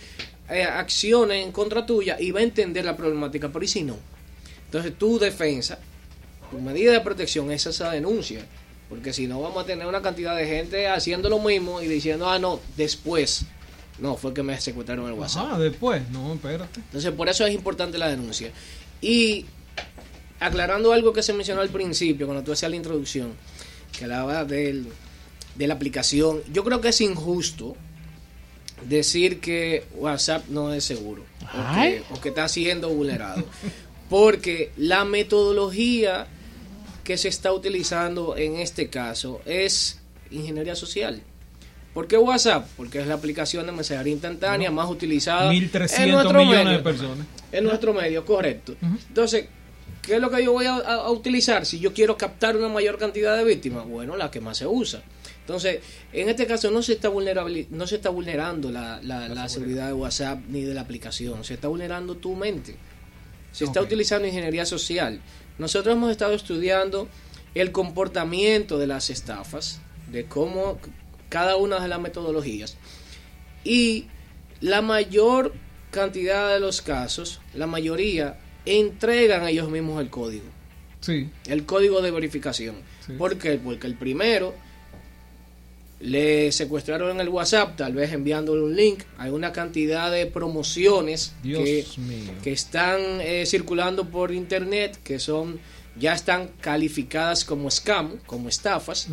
eh, 0.50 0.64
accione 0.64 1.42
en 1.42 1.52
contra 1.52 1.86
tuya 1.86 2.18
y 2.20 2.30
va 2.32 2.40
a 2.40 2.44
entender 2.44 2.86
la 2.86 2.96
problemática, 2.96 3.50
pero 3.52 3.66
¿y 3.66 3.68
si 3.68 3.82
no? 3.84 3.98
Entonces 4.66 4.94
tu 4.98 5.18
defensa, 5.18 5.80
tu 6.52 6.60
medida 6.60 6.92
de 6.92 7.02
protección 7.02 7.52
es 7.52 7.66
esa 7.66 7.92
denuncia. 7.92 8.46
Porque 8.88 9.12
si 9.14 9.26
no 9.26 9.42
vamos 9.42 9.64
a 9.64 9.66
tener 9.66 9.88
una 9.88 10.04
cantidad 10.04 10.36
de 10.38 10.46
gente 10.46 10.88
haciendo 10.88 11.28
lo 11.30 11.40
mismo 11.40 11.82
y 11.82 11.88
diciendo, 11.88 12.30
ah, 12.30 12.38
no, 12.38 12.60
después. 12.78 13.46
No, 14.00 14.18
fue 14.18 14.34
que 14.34 14.44
me 14.44 14.60
secuestraron 14.60 15.08
el 15.08 15.14
WhatsApp. 15.14 15.48
Ah, 15.52 15.60
después. 15.60 16.08
No, 16.10 16.34
espérate. 16.34 16.80
Entonces, 16.80 17.12
por 17.12 17.30
eso 17.30 17.46
es 17.46 17.54
importante 17.54 17.98
la 17.98 18.10
denuncia. 18.10 18.52
Y 19.02 19.46
aclarando 20.40 20.92
algo 20.92 21.14
que 21.14 21.24
se 21.24 21.34
mencionó 21.34 21.62
al 21.62 21.70
principio, 21.70 22.26
cuando 22.26 22.44
tú 22.44 22.52
hacías 22.52 22.70
la 22.70 22.76
introducción, 22.76 23.34
que 23.98 24.04
hablaba 24.04 24.44
del, 24.44 24.88
de 25.56 25.68
la 25.68 25.74
aplicación, 25.76 26.42
yo 26.52 26.64
creo 26.64 26.82
que 26.82 26.90
es 26.90 27.02
injusto 27.02 27.76
decir 28.88 29.40
que 29.40 29.86
WhatsApp 29.96 30.48
no 30.50 30.74
es 30.74 30.84
seguro 30.84 31.24
o 31.42 31.76
que, 31.76 32.04
o 32.12 32.22
que 32.22 32.30
está 32.30 32.48
siendo 32.48 32.90
vulnerado. 32.90 33.44
Porque 34.10 34.72
la 34.78 35.06
metodología 35.06 36.28
que 37.04 37.18
se 37.18 37.28
está 37.28 37.52
utilizando 37.54 38.36
en 38.38 38.58
este 38.58 38.90
caso 38.90 39.42
es 39.46 40.00
ingeniería 40.32 40.76
social. 40.76 41.22
¿Por 41.96 42.08
qué 42.08 42.18
WhatsApp? 42.18 42.68
Porque 42.78 43.00
es 43.00 43.08
la 43.08 43.16
aplicación 43.16 43.66
de 43.66 43.72
mensajería 43.72 44.14
instantánea 44.14 44.70
más 44.70 44.88
utilizada 44.90 45.52
en 45.52 45.72
1.300 45.72 46.12
nuestro 46.12 46.40
millones 46.40 46.66
medio. 46.66 46.78
de 46.78 46.84
personas. 46.84 47.28
En 47.52 47.64
nuestro 47.64 47.94
medio, 47.94 48.24
correcto. 48.26 48.76
Entonces, 49.08 49.46
¿qué 50.04 50.16
es 50.16 50.22
lo 50.22 50.30
que 50.30 50.44
yo 50.44 50.52
voy 50.52 50.66
a, 50.68 51.10
utilizar 51.10 51.66
si 51.66 51.80
yo 51.80 51.94
quiero 51.94 52.18
captar 52.18 52.56
una 52.58 52.68
mayor 52.70 52.98
cantidad 53.00 53.36
de 53.38 53.44
víctimas? 53.46 53.88
Bueno, 53.88 54.16
la 54.18 54.30
que 54.30 54.42
más 54.42 54.58
se 54.58 54.68
usa. 54.68 55.02
Entonces, 55.40 55.80
en 56.12 56.28
este 56.28 56.46
caso 56.46 56.70
no 56.70 56.82
se 56.82 56.94
está, 56.94 57.10
no 57.10 57.88
se 57.88 57.96
está 57.96 58.10
vulnerando 58.10 58.72
la, 58.72 59.00
la- 59.02 59.30
la 59.30 59.48
seguridad 59.48 59.88
de 59.88 59.94
WhatsApp 59.94 60.40
ni 60.50 60.62
de 60.64 60.74
la 60.74 60.82
aplicación, 60.82 61.44
se 61.44 61.54
está 61.54 61.68
vulnerando 61.70 62.16
tu 62.16 62.36
mente. 62.36 62.76
Se 63.54 63.64
está 63.64 63.82
utilizando 63.82 64.28
ingeniería 64.28 64.66
social. 64.66 65.22
Nosotros 65.58 65.96
hemos 65.96 66.12
estado 66.12 66.34
estudiando 66.34 67.08
el 67.54 67.72
comportamiento 67.72 68.78
de 68.78 68.88
las 68.88 69.10
estafas, 69.10 69.80
de 70.12 70.26
cómo 70.26 70.78
cada 71.30 71.56
una 71.58 71.80
de 71.80 71.88
las 71.88 72.00
metodologías. 72.00 72.78
Y 73.64 74.06
la 74.62 74.82
mayor 74.82 75.54
cantidad 75.92 76.54
de 76.54 76.60
los 76.60 76.82
casos, 76.82 77.42
la 77.54 77.68
mayoría, 77.68 78.38
entregan 78.66 79.48
ellos 79.48 79.70
mismos 79.70 80.02
el 80.02 80.10
código, 80.10 80.46
Sí. 81.02 81.30
el 81.48 81.66
código 81.66 82.02
de 82.02 82.12
verificación. 82.12 82.76
Sí. 83.06 83.14
¿Por 83.14 83.38
qué? 83.38 83.60
Porque 83.64 83.88
el 83.88 83.96
primero 83.96 84.54
le 86.00 86.52
secuestraron 86.52 87.12
en 87.12 87.22
el 87.22 87.30
WhatsApp, 87.30 87.78
tal 87.78 87.94
vez 87.94 88.12
enviándole 88.12 88.62
un 88.62 88.76
link, 88.76 89.04
hay 89.18 89.32
una 89.32 89.52
cantidad 89.54 90.12
de 90.12 90.26
promociones 90.26 91.34
que, 91.42 91.86
que 92.44 92.52
están 92.52 93.00
eh, 93.22 93.46
circulando 93.46 94.10
por 94.10 94.32
internet, 94.34 95.00
que 95.04 95.20
son 95.20 95.60
ya 95.98 96.14
están 96.14 96.50
calificadas 96.60 97.46
como 97.46 97.72
scam, 97.72 98.18
como 98.26 98.50
estafas. 98.50 99.08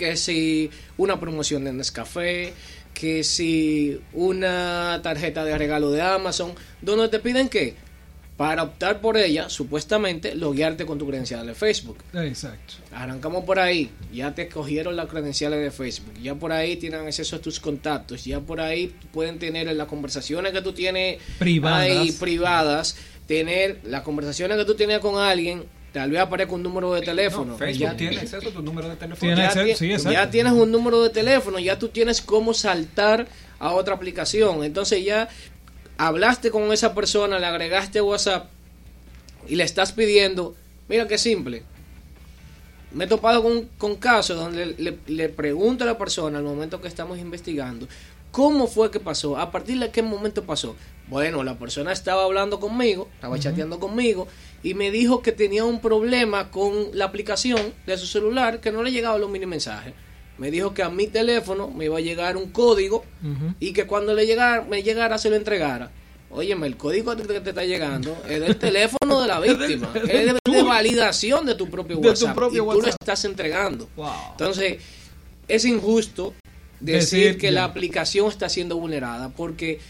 Que 0.00 0.16
si 0.16 0.70
una 0.96 1.20
promoción 1.20 1.62
de 1.64 1.74
Nescafé, 1.74 2.54
que 2.94 3.22
si 3.22 4.00
una 4.14 4.98
tarjeta 5.02 5.44
de 5.44 5.58
regalo 5.58 5.90
de 5.90 6.00
Amazon, 6.00 6.54
donde 6.80 7.10
te 7.10 7.18
piden 7.18 7.50
que 7.50 7.74
para 8.38 8.62
optar 8.62 9.02
por 9.02 9.18
ella, 9.18 9.50
supuestamente, 9.50 10.34
loguearte 10.34 10.86
con 10.86 10.96
tu 10.96 11.06
credencial 11.06 11.46
de 11.46 11.54
Facebook. 11.54 11.98
Exacto. 12.14 12.76
Arrancamos 12.92 13.44
por 13.44 13.58
ahí, 13.58 13.90
ya 14.10 14.34
te 14.34 14.48
cogieron 14.48 14.96
las 14.96 15.06
credenciales 15.06 15.60
de 15.62 15.70
Facebook, 15.70 16.14
ya 16.22 16.34
por 16.34 16.50
ahí 16.50 16.76
tienen 16.76 17.06
acceso 17.06 17.36
a 17.36 17.40
tus 17.40 17.60
contactos, 17.60 18.24
ya 18.24 18.40
por 18.40 18.62
ahí 18.62 18.94
pueden 19.12 19.38
tener 19.38 19.68
en 19.68 19.76
las 19.76 19.86
conversaciones 19.86 20.52
que 20.52 20.62
tú 20.62 20.72
tienes 20.72 21.18
Privadas. 21.38 21.82
ahí 21.82 22.12
privadas, 22.12 22.96
tener 23.26 23.80
las 23.84 24.00
conversaciones 24.00 24.56
que 24.56 24.64
tú 24.64 24.74
tienes 24.74 25.00
con 25.00 25.18
alguien, 25.20 25.64
tal 25.92 26.10
vez 26.10 26.20
aparezca 26.20 26.54
un 26.54 26.62
número 26.62 26.92
de 26.92 27.02
teléfono. 27.02 27.52
No, 27.52 27.58
Facebook 27.58 27.90
ya, 27.90 27.96
tiene 27.96 28.16
acceso 28.18 28.48
a 28.48 28.52
tu 28.52 28.62
número 28.62 28.88
de 28.88 28.96
teléfono. 28.96 29.20
Tiene 29.20 29.42
ya 29.42 29.46
acceso, 29.48 29.66
ti- 29.66 29.74
sí, 29.74 29.92
exacto. 29.92 30.12
ya 30.12 30.30
tienes 30.30 30.52
un 30.52 30.70
número 30.70 31.02
de 31.02 31.10
teléfono, 31.10 31.58
ya 31.58 31.78
tú 31.78 31.88
tienes 31.88 32.20
cómo 32.20 32.54
saltar 32.54 33.26
a 33.58 33.72
otra 33.72 33.94
aplicación. 33.94 34.62
Entonces 34.64 35.04
ya 35.04 35.28
hablaste 35.98 36.50
con 36.50 36.72
esa 36.72 36.94
persona, 36.94 37.38
le 37.38 37.46
agregaste 37.46 38.00
WhatsApp 38.00 38.48
y 39.48 39.56
le 39.56 39.64
estás 39.64 39.92
pidiendo, 39.92 40.54
mira 40.88 41.06
qué 41.08 41.18
simple. 41.18 41.62
me 42.92 43.04
he 43.04 43.06
topado 43.06 43.42
con, 43.42 43.68
con 43.78 43.96
casos 43.96 44.36
donde 44.36 44.66
le, 44.78 44.98
le 45.06 45.28
pregunto 45.28 45.84
a 45.84 45.86
la 45.86 45.96
persona 45.98 46.38
al 46.38 46.44
momento 46.44 46.80
que 46.80 46.88
estamos 46.88 47.18
investigando 47.18 47.86
cómo 48.32 48.66
fue 48.68 48.90
que 48.92 49.00
pasó, 49.00 49.36
a 49.38 49.50
partir 49.50 49.78
de 49.80 49.90
qué 49.90 50.02
momento 50.02 50.44
pasó. 50.44 50.76
Bueno, 51.08 51.42
la 51.42 51.58
persona 51.58 51.90
estaba 51.92 52.22
hablando 52.24 52.60
conmigo, 52.60 53.08
estaba 53.16 53.36
chateando 53.40 53.80
conmigo 53.80 54.28
y 54.62 54.74
me 54.74 54.90
dijo 54.90 55.22
que 55.22 55.32
tenía 55.32 55.64
un 55.64 55.80
problema 55.80 56.50
con 56.50 56.90
la 56.92 57.06
aplicación 57.06 57.72
de 57.86 57.96
su 57.96 58.06
celular 58.06 58.60
que 58.60 58.72
no 58.72 58.82
le 58.82 58.92
llegaban 58.92 59.20
los 59.20 59.30
mini 59.30 59.46
mensajes. 59.46 59.94
Me 60.38 60.50
dijo 60.50 60.72
que 60.72 60.82
a 60.82 60.88
mi 60.88 61.06
teléfono 61.06 61.68
me 61.68 61.86
iba 61.86 61.98
a 61.98 62.00
llegar 62.00 62.36
un 62.36 62.50
código 62.50 63.04
y 63.58 63.72
que 63.72 63.86
cuando 63.86 64.14
le 64.14 64.26
llegara, 64.26 64.62
me 64.62 64.82
llegara 64.82 65.18
se 65.18 65.30
lo 65.30 65.36
entregara. 65.36 65.90
Óyeme, 66.30 66.66
el 66.68 66.76
código 66.76 67.14
que 67.16 67.24
te 67.40 67.50
está 67.50 67.64
llegando 67.64 68.16
es 68.28 68.40
del 68.40 68.56
teléfono 68.58 69.20
de 69.20 69.28
la 69.28 69.40
víctima, 69.40 69.92
es 69.94 70.32
de, 70.44 70.62
validación 70.62 71.44
de 71.44 71.56
tu 71.56 71.68
propio 71.68 71.98
WhatsApp. 71.98 72.38
y 72.52 72.56
tú 72.56 72.80
lo 72.82 72.86
estás 72.86 73.24
entregando. 73.24 73.88
Entonces, 74.32 74.78
es 75.48 75.64
injusto 75.64 76.34
decir, 76.78 77.36
que 77.36 77.50
la 77.50 77.64
aplicación 77.64 78.28
está 78.28 78.48
siendo 78.48 78.76
vulnerada 78.76 79.30
porque 79.30 79.80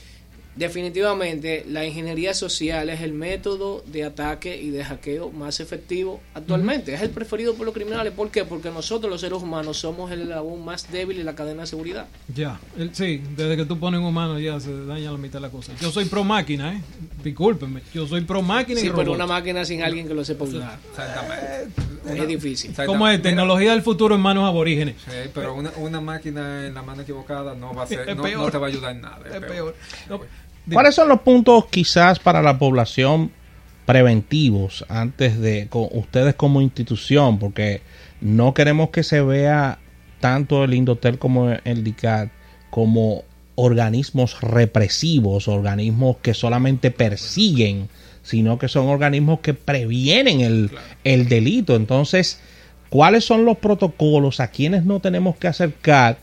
definitivamente 0.57 1.65
la 1.69 1.85
ingeniería 1.85 2.35
social 2.35 2.91
es 2.91 3.01
el 3.01 3.13
método 3.13 3.83
de 3.87 4.05
ataque 4.05 4.61
y 4.61 4.71
de 4.71 4.85
hackeo 4.85 5.31
más 5.31 5.61
efectivo 5.61 6.21
actualmente. 6.35 6.95
Es 6.95 7.03
el 7.03 7.11
preferido 7.11 7.55
por 7.55 7.67
los 7.67 7.75
criminales. 7.75 8.13
¿Por 8.13 8.31
qué? 8.31 8.45
Porque 8.45 8.71
nosotros 8.71 9.11
los 9.11 9.21
seres 9.21 9.43
humanos 9.43 9.79
somos 9.79 10.11
el 10.11 10.23
eslabón 10.23 10.65
más 10.65 10.91
débil 10.91 11.21
en 11.21 11.27
la 11.27 11.35
cadena 11.35 11.63
de 11.63 11.67
seguridad. 11.67 12.07
Ya, 12.35 12.61
sí, 12.93 13.23
desde 13.37 13.57
que 13.57 13.65
tú 13.65 13.79
pones 13.79 14.01
un 14.01 14.07
humano 14.07 14.39
ya 14.39 14.59
se 14.61 14.87
daña 14.87 15.13
la 15.13 15.19
mitad 15.19 15.35
de 15.35 15.47
la 15.47 15.51
cosa. 15.51 15.73
Yo 15.81 15.91
soy 15.91 16.07
pro 16.07 16.25
máquina, 16.25 16.75
¿eh? 16.75 16.81
Discúlpeme, 17.23 17.83
yo 17.95 18.07
soy 18.07 18.23
pro 18.23 18.43
máquina. 18.43 18.81
Sí, 18.81 18.91
pero 18.95 19.13
una 19.13 19.27
máquina 19.27 19.65
sin 19.65 19.83
alguien 19.83 20.09
que 20.09 20.15
lo 20.15 20.25
sepa 20.25 20.45
usar. 20.45 20.79
Exactamente. 20.91 22.23
es 22.23 22.29
difícil. 22.29 22.75
¿Cómo 22.87 23.07
es? 23.09 23.23
Tecnología 23.23 23.73
del 23.73 23.83
futuro 23.83 24.15
en 24.15 24.21
manos 24.21 24.45
aborígenes. 24.45 24.97
Sí, 25.05 25.31
pero 25.35 25.55
una, 25.55 25.71
una 25.77 26.01
máquina 26.01 26.67
en 26.67 26.75
la 26.75 26.83
mano 26.83 27.03
equivocada 27.03 27.55
no 27.55 27.75
va 27.75 27.85
a 27.85 27.87
ser, 27.87 28.17
no, 28.17 28.23
te 28.23 28.59
va 28.59 28.67
a 28.67 28.69
ayudar 28.69 28.93
en 28.93 29.01
nada. 29.03 29.21
Es, 29.33 29.41
peor. 29.41 29.75
¿Cuáles 30.73 30.94
son 30.94 31.09
los 31.09 31.20
puntos 31.20 31.66
quizás 31.66 32.18
para 32.18 32.42
la 32.42 32.59
población 32.59 33.31
preventivos 33.87 34.85
antes 34.88 35.40
de 35.40 35.68
con 35.68 35.88
ustedes 35.92 36.35
como 36.35 36.61
institución? 36.61 37.38
Porque 37.38 37.83
no 38.20 38.55
queremos 38.55 38.90
que 38.90 39.03
se 39.03 39.20
vea 39.20 39.79
tanto 40.20 40.64
el 40.64 40.75
Indotel 40.75 41.18
como 41.18 41.51
el 41.51 41.83
DICAT 41.85 42.31
como 42.70 43.25
organismos 43.57 44.40
represivos, 44.40 45.49
organismos 45.49 46.16
que 46.23 46.35
solamente 46.35 46.90
persiguen, 46.90 47.88
sino 48.23 48.59
que 48.59 48.68
son 48.68 48.88
organismos 48.88 49.40
que 49.40 49.55
previenen 49.55 50.40
el, 50.40 50.70
el 51.05 51.29
delito. 51.29 51.75
Entonces, 51.75 52.40
¿cuáles 52.88 53.25
son 53.25 53.44
los 53.44 53.59
protocolos 53.59 54.40
a 54.40 54.49
quienes 54.49 54.85
no 54.85 55.01
tenemos 55.01 55.37
que 55.37 55.49
acercar? 55.49 56.18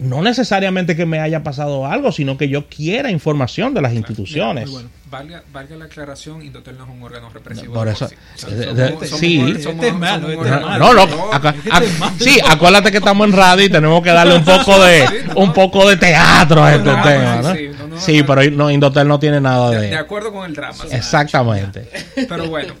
No 0.00 0.22
necesariamente 0.22 0.96
que 0.96 1.04
me 1.04 1.20
haya 1.20 1.42
pasado 1.42 1.86
algo, 1.86 2.10
sino 2.10 2.38
que 2.38 2.48
yo 2.48 2.66
quiera 2.68 3.10
información 3.10 3.74
de 3.74 3.82
las 3.82 3.92
instituciones. 3.92 4.70
valga, 5.10 5.42
valga, 5.52 5.76
la 5.76 5.84
aclaración, 5.84 6.42
Indotel 6.42 6.78
no 6.78 6.84
es 6.84 6.90
un 6.90 7.02
órgano 7.02 7.28
represivo. 7.28 7.74
Por 7.74 7.88
eso, 7.88 8.08
sí, 9.04 9.38
no, 10.78 10.94
no, 10.94 11.06
sí, 12.18 12.40
acuérdate 12.48 12.90
que 12.90 12.98
estamos 12.98 13.28
en 13.28 13.34
radio 13.34 13.66
y 13.66 13.68
tenemos 13.68 14.02
que 14.02 14.10
darle 14.10 14.36
un 14.36 14.44
poco 14.44 14.82
de, 14.82 15.06
un 15.36 15.52
poco 15.52 15.88
de 15.88 15.96
teatro 15.98 16.64
a 16.64 16.74
este 16.74 16.90
tema, 16.90 17.42
¿no? 17.42 18.00
Sí, 18.00 18.22
pero 18.22 18.50
no, 18.50 18.70
Indotel 18.70 19.06
no 19.06 19.18
tiene 19.18 19.40
nada 19.40 19.70
de. 19.70 19.90
De 19.90 19.96
acuerdo 19.96 20.32
con 20.32 20.46
el 20.46 20.54
drama. 20.54 20.82
Exactamente. 20.90 21.88
Pero 22.26 22.48
bueno, 22.48 22.72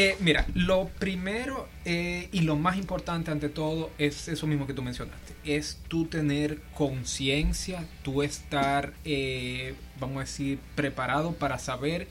eh, 0.00 0.16
mira, 0.20 0.46
lo 0.54 0.86
primero 1.00 1.68
eh, 1.84 2.28
y 2.30 2.42
lo 2.42 2.54
más 2.54 2.76
importante 2.76 3.32
ante 3.32 3.48
todo 3.48 3.90
es 3.98 4.28
eso 4.28 4.46
mismo 4.46 4.64
que 4.64 4.72
tú 4.72 4.80
mencionaste, 4.80 5.34
es 5.44 5.80
tú 5.88 6.04
tener 6.04 6.60
conciencia, 6.72 7.84
tú 8.04 8.22
estar, 8.22 8.92
eh, 9.04 9.74
vamos 9.98 10.18
a 10.18 10.20
decir, 10.20 10.60
preparado 10.76 11.32
para 11.32 11.58
saber 11.58 12.06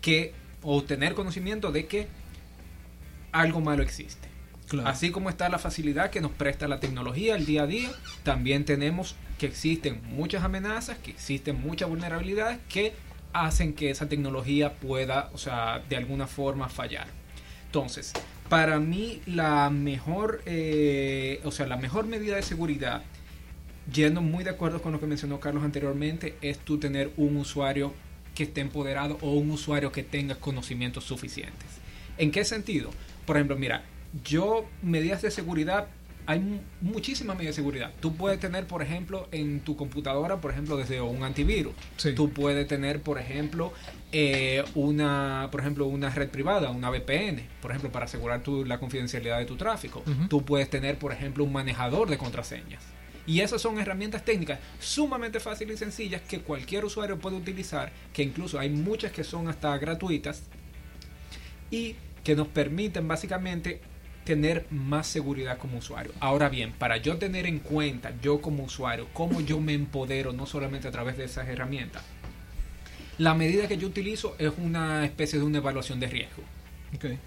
que 0.00 0.34
o 0.62 0.84
tener 0.84 1.14
conocimiento 1.14 1.72
de 1.72 1.86
que 1.86 2.06
algo 3.32 3.60
malo 3.60 3.82
existe. 3.82 4.28
Así 4.84 5.10
como 5.10 5.28
está 5.28 5.48
la 5.48 5.58
facilidad 5.58 6.10
que 6.10 6.20
nos 6.20 6.30
presta 6.30 6.68
la 6.68 6.78
tecnología 6.78 7.34
el 7.34 7.44
día 7.44 7.64
a 7.64 7.66
día, 7.66 7.90
también 8.22 8.64
tenemos 8.64 9.16
que 9.38 9.46
existen 9.46 10.00
muchas 10.04 10.44
amenazas, 10.44 10.96
que 10.98 11.10
existen 11.10 11.60
muchas 11.60 11.88
vulnerabilidades 11.88 12.60
que 12.68 12.94
hacen 13.32 13.74
que 13.74 13.90
esa 13.90 14.08
tecnología 14.08 14.74
pueda, 14.74 15.28
o 15.32 15.38
sea, 15.38 15.82
de 15.88 15.96
alguna 15.96 16.28
forma 16.28 16.68
fallar. 16.68 17.08
Entonces, 17.74 18.12
para 18.50 18.78
mí 18.80 19.22
la 19.24 19.70
mejor, 19.70 20.42
eh, 20.44 21.40
o 21.42 21.50
sea, 21.50 21.66
la 21.66 21.78
mejor 21.78 22.06
medida 22.06 22.36
de 22.36 22.42
seguridad, 22.42 23.02
yendo 23.90 24.20
muy 24.20 24.44
de 24.44 24.50
acuerdo 24.50 24.82
con 24.82 24.92
lo 24.92 25.00
que 25.00 25.06
mencionó 25.06 25.40
Carlos 25.40 25.64
anteriormente, 25.64 26.36
es 26.42 26.58
tú 26.58 26.76
tener 26.76 27.10
un 27.16 27.38
usuario 27.38 27.94
que 28.34 28.42
esté 28.42 28.60
empoderado 28.60 29.16
o 29.22 29.32
un 29.32 29.50
usuario 29.50 29.90
que 29.90 30.02
tenga 30.02 30.34
conocimientos 30.34 31.04
suficientes. 31.04 31.66
¿En 32.18 32.30
qué 32.30 32.44
sentido? 32.44 32.90
Por 33.24 33.38
ejemplo, 33.38 33.56
mira, 33.56 33.84
yo 34.22 34.66
medidas 34.82 35.22
de 35.22 35.30
seguridad 35.30 35.88
hay 36.26 36.60
muchísimas 36.80 37.36
medidas 37.36 37.56
de 37.56 37.62
seguridad. 37.62 37.90
Tú 38.00 38.14
puedes 38.14 38.38
tener, 38.38 38.66
por 38.66 38.82
ejemplo, 38.82 39.28
en 39.32 39.60
tu 39.60 39.76
computadora, 39.76 40.40
por 40.40 40.52
ejemplo, 40.52 40.76
desde 40.76 41.00
un 41.00 41.22
antivirus. 41.22 41.74
Tú 42.14 42.30
puedes 42.30 42.66
tener, 42.68 43.02
por 43.02 43.18
ejemplo, 43.18 43.72
eh, 44.12 44.64
una, 44.74 45.48
por 45.50 45.60
ejemplo, 45.60 45.86
una 45.86 46.10
red 46.10 46.28
privada, 46.28 46.70
una 46.70 46.90
VPN, 46.90 47.42
por 47.60 47.70
ejemplo, 47.70 47.90
para 47.90 48.04
asegurar 48.04 48.42
tu, 48.42 48.64
la 48.64 48.78
confidencialidad 48.78 49.38
de 49.38 49.46
tu 49.46 49.56
tráfico. 49.56 50.02
Tú 50.28 50.44
puedes 50.44 50.70
tener, 50.70 50.98
por 50.98 51.12
ejemplo, 51.12 51.44
un 51.44 51.52
manejador 51.52 52.08
de 52.08 52.18
contraseñas. 52.18 52.82
Y 53.26 53.40
esas 53.40 53.62
son 53.62 53.78
herramientas 53.78 54.24
técnicas 54.24 54.58
sumamente 54.80 55.38
fáciles 55.38 55.76
y 55.76 55.78
sencillas 55.78 56.22
que 56.22 56.40
cualquier 56.40 56.84
usuario 56.84 57.18
puede 57.18 57.36
utilizar, 57.36 57.92
que 58.12 58.22
incluso 58.22 58.58
hay 58.58 58.68
muchas 58.68 59.12
que 59.12 59.22
son 59.22 59.48
hasta 59.48 59.76
gratuitas 59.78 60.42
y 61.70 61.94
que 62.24 62.34
nos 62.34 62.48
permiten 62.48 63.06
básicamente 63.06 63.80
tener 64.24 64.66
más 64.70 65.06
seguridad 65.06 65.58
como 65.58 65.78
usuario. 65.78 66.12
Ahora 66.20 66.48
bien, 66.48 66.72
para 66.72 66.96
yo 66.96 67.18
tener 67.18 67.46
en 67.46 67.58
cuenta, 67.58 68.12
yo 68.22 68.40
como 68.40 68.64
usuario, 68.64 69.08
cómo 69.12 69.40
yo 69.40 69.60
me 69.60 69.74
empodero, 69.74 70.32
no 70.32 70.46
solamente 70.46 70.88
a 70.88 70.92
través 70.92 71.16
de 71.16 71.24
esas 71.24 71.48
herramientas, 71.48 72.02
la 73.18 73.34
medida 73.34 73.68
que 73.68 73.76
yo 73.76 73.88
utilizo 73.88 74.36
es 74.38 74.52
una 74.58 75.04
especie 75.04 75.38
de 75.38 75.44
una 75.44 75.58
evaluación 75.58 76.00
de 76.00 76.06
riesgo. 76.06 76.42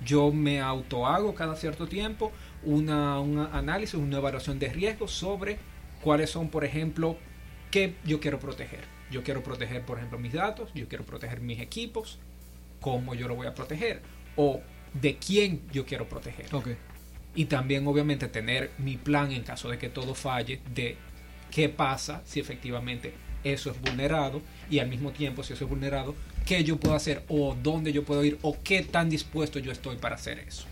Yo 0.04 0.32
me 0.32 0.62
auto 0.62 1.08
hago 1.08 1.34
cada 1.34 1.56
cierto 1.56 1.88
tiempo 1.88 2.32
una, 2.64 3.20
un 3.20 3.40
análisis, 3.40 3.96
una 3.96 4.18
evaluación 4.18 4.60
de 4.60 4.70
riesgo 4.70 5.08
sobre 5.08 5.58
cuáles 6.02 6.30
son, 6.30 6.50
por 6.50 6.64
ejemplo, 6.64 7.18
qué 7.72 7.96
yo 8.06 8.20
quiero 8.20 8.40
proteger. 8.40 8.82
Yo 9.12 9.24
quiero 9.24 9.44
proteger, 9.44 9.84
por 9.84 9.98
ejemplo, 9.98 10.20
mis 10.20 10.34
datos, 10.34 10.72
yo 10.74 10.88
quiero 10.88 11.04
proteger 11.04 11.42
mis 11.42 11.60
equipos, 11.60 12.20
cómo 12.80 13.16
yo 13.16 13.28
lo 13.28 13.36
voy 13.36 13.48
a 13.48 13.54
proteger. 13.54 14.02
O 14.36 14.62
de 15.02 15.18
quién 15.18 15.62
yo 15.72 15.86
quiero 15.86 16.08
proteger. 16.08 16.48
Y 17.36 17.46
también 17.46 17.86
obviamente 17.86 18.28
tener 18.28 18.72
mi 18.78 18.98
plan 18.98 19.32
en 19.32 19.44
caso 19.44 19.70
de 19.70 19.78
que 19.78 19.90
todo 19.90 20.16
falle 20.16 20.62
de 20.74 20.98
qué 21.52 21.70
pasa 21.70 22.22
si 22.26 22.40
efectivamente 22.40 23.14
eso 23.44 23.70
es 23.70 23.80
vulnerado 23.82 24.42
y 24.70 24.80
al 24.80 24.88
mismo 24.88 25.12
tiempo 25.12 25.44
si 25.44 25.54
eso 25.54 25.66
es 25.66 25.70
vulnerado, 25.70 26.16
qué 26.46 26.64
yo 26.64 26.78
puedo 26.78 26.96
hacer 26.96 27.24
o 27.28 27.56
dónde 27.62 27.94
yo 27.94 28.04
puedo 28.04 28.24
ir 28.24 28.40
o 28.42 28.58
qué 28.64 28.82
tan 28.82 29.10
dispuesto 29.10 29.60
yo 29.60 29.72
estoy 29.72 29.98
para 29.98 30.16
hacer 30.16 30.40
eso. 30.40 30.66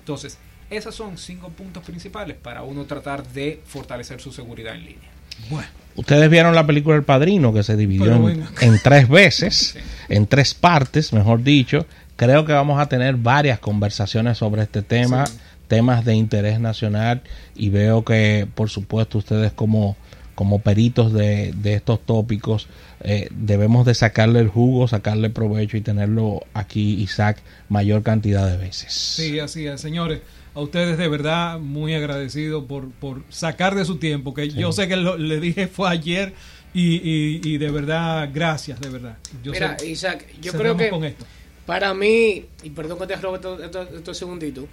Entonces, 0.00 0.38
esos 0.70 0.94
son 0.94 1.18
cinco 1.18 1.50
puntos 1.50 1.84
principales 1.84 2.36
para 2.36 2.62
uno 2.62 2.86
tratar 2.86 3.26
de 3.28 3.60
fortalecer 3.64 4.20
su 4.20 4.32
seguridad 4.32 4.74
en 4.74 4.84
línea. 4.84 5.10
Bueno. 5.50 5.68
Ustedes 5.94 6.30
vieron 6.30 6.54
la 6.54 6.66
película 6.66 6.96
El 6.96 7.02
Padrino 7.02 7.52
que 7.52 7.62
se 7.62 7.76
dividió 7.76 8.28
en, 8.28 8.80
tres 8.82 9.08
veces, 9.08 9.76
en 10.08 10.26
tres 10.26 10.54
partes, 10.54 11.12
mejor 11.12 11.42
dicho 11.42 11.86
creo 12.22 12.44
que 12.44 12.52
vamos 12.52 12.80
a 12.80 12.86
tener 12.86 13.16
varias 13.16 13.58
conversaciones 13.58 14.38
sobre 14.38 14.62
este 14.62 14.82
tema, 14.82 15.24
temas 15.66 16.04
de 16.04 16.14
interés 16.14 16.60
nacional 16.60 17.22
y 17.56 17.70
veo 17.70 18.04
que 18.04 18.46
por 18.54 18.70
supuesto 18.70 19.18
ustedes 19.18 19.50
como, 19.52 19.96
como 20.36 20.60
peritos 20.60 21.12
de, 21.12 21.52
estos 21.64 22.00
tópicos 22.06 22.68
eh, 23.00 23.28
debemos 23.32 23.84
de 23.86 23.94
sacarle 23.94 24.38
el 24.38 24.48
jugo, 24.48 24.86
sacarle 24.86 25.30
provecho 25.30 25.76
y 25.76 25.80
tenerlo 25.80 26.44
aquí 26.54 26.94
Isaac 27.02 27.42
mayor 27.68 28.04
cantidad 28.04 28.48
de 28.48 28.56
veces. 28.56 28.92
Sí, 28.92 29.40
así 29.40 29.66
es, 29.66 29.80
señores. 29.80 30.20
A 30.54 30.60
ustedes 30.60 30.98
de 30.98 31.08
verdad 31.08 31.58
muy 31.58 31.94
agradecido 31.94 32.66
por, 32.66 32.88
por 32.92 33.24
sacar 33.30 33.74
de 33.74 33.84
su 33.84 33.96
tiempo, 33.96 34.32
que 34.32 34.48
yo 34.48 34.70
sé 34.70 34.86
que 34.86 34.96
le 34.96 35.40
dije 35.40 35.66
fue 35.66 35.88
ayer 35.88 36.34
y, 36.74 37.40
y, 37.46 37.58
de 37.58 37.70
verdad, 37.70 38.30
gracias, 38.32 38.80
de 38.80 38.88
verdad. 38.90 39.18
Mira, 39.44 39.76
Isaac, 39.84 40.26
yo 40.40 40.52
creo 40.52 40.76
que... 40.76 40.88
Con 40.88 41.04
esto 41.04 41.26
para 41.66 41.94
mí, 41.94 42.46
y 42.62 42.70
perdón 42.70 42.98
que 42.98 43.06
te 43.06 43.16
robe 43.16 43.40
estos, 43.64 44.18
segunditos, 44.18 44.66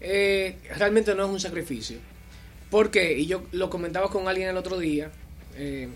eh, 0.00 0.58
realmente 0.76 1.14
no 1.14 1.24
es 1.24 1.30
un 1.30 1.40
sacrificio. 1.40 1.98
Porque, 2.70 3.18
y 3.18 3.26
yo 3.26 3.44
lo 3.52 3.70
comentaba 3.70 4.10
con 4.10 4.28
alguien 4.28 4.48
el 4.48 4.56
otro 4.56 4.78
día, 4.78 5.10
eh, 5.56 5.88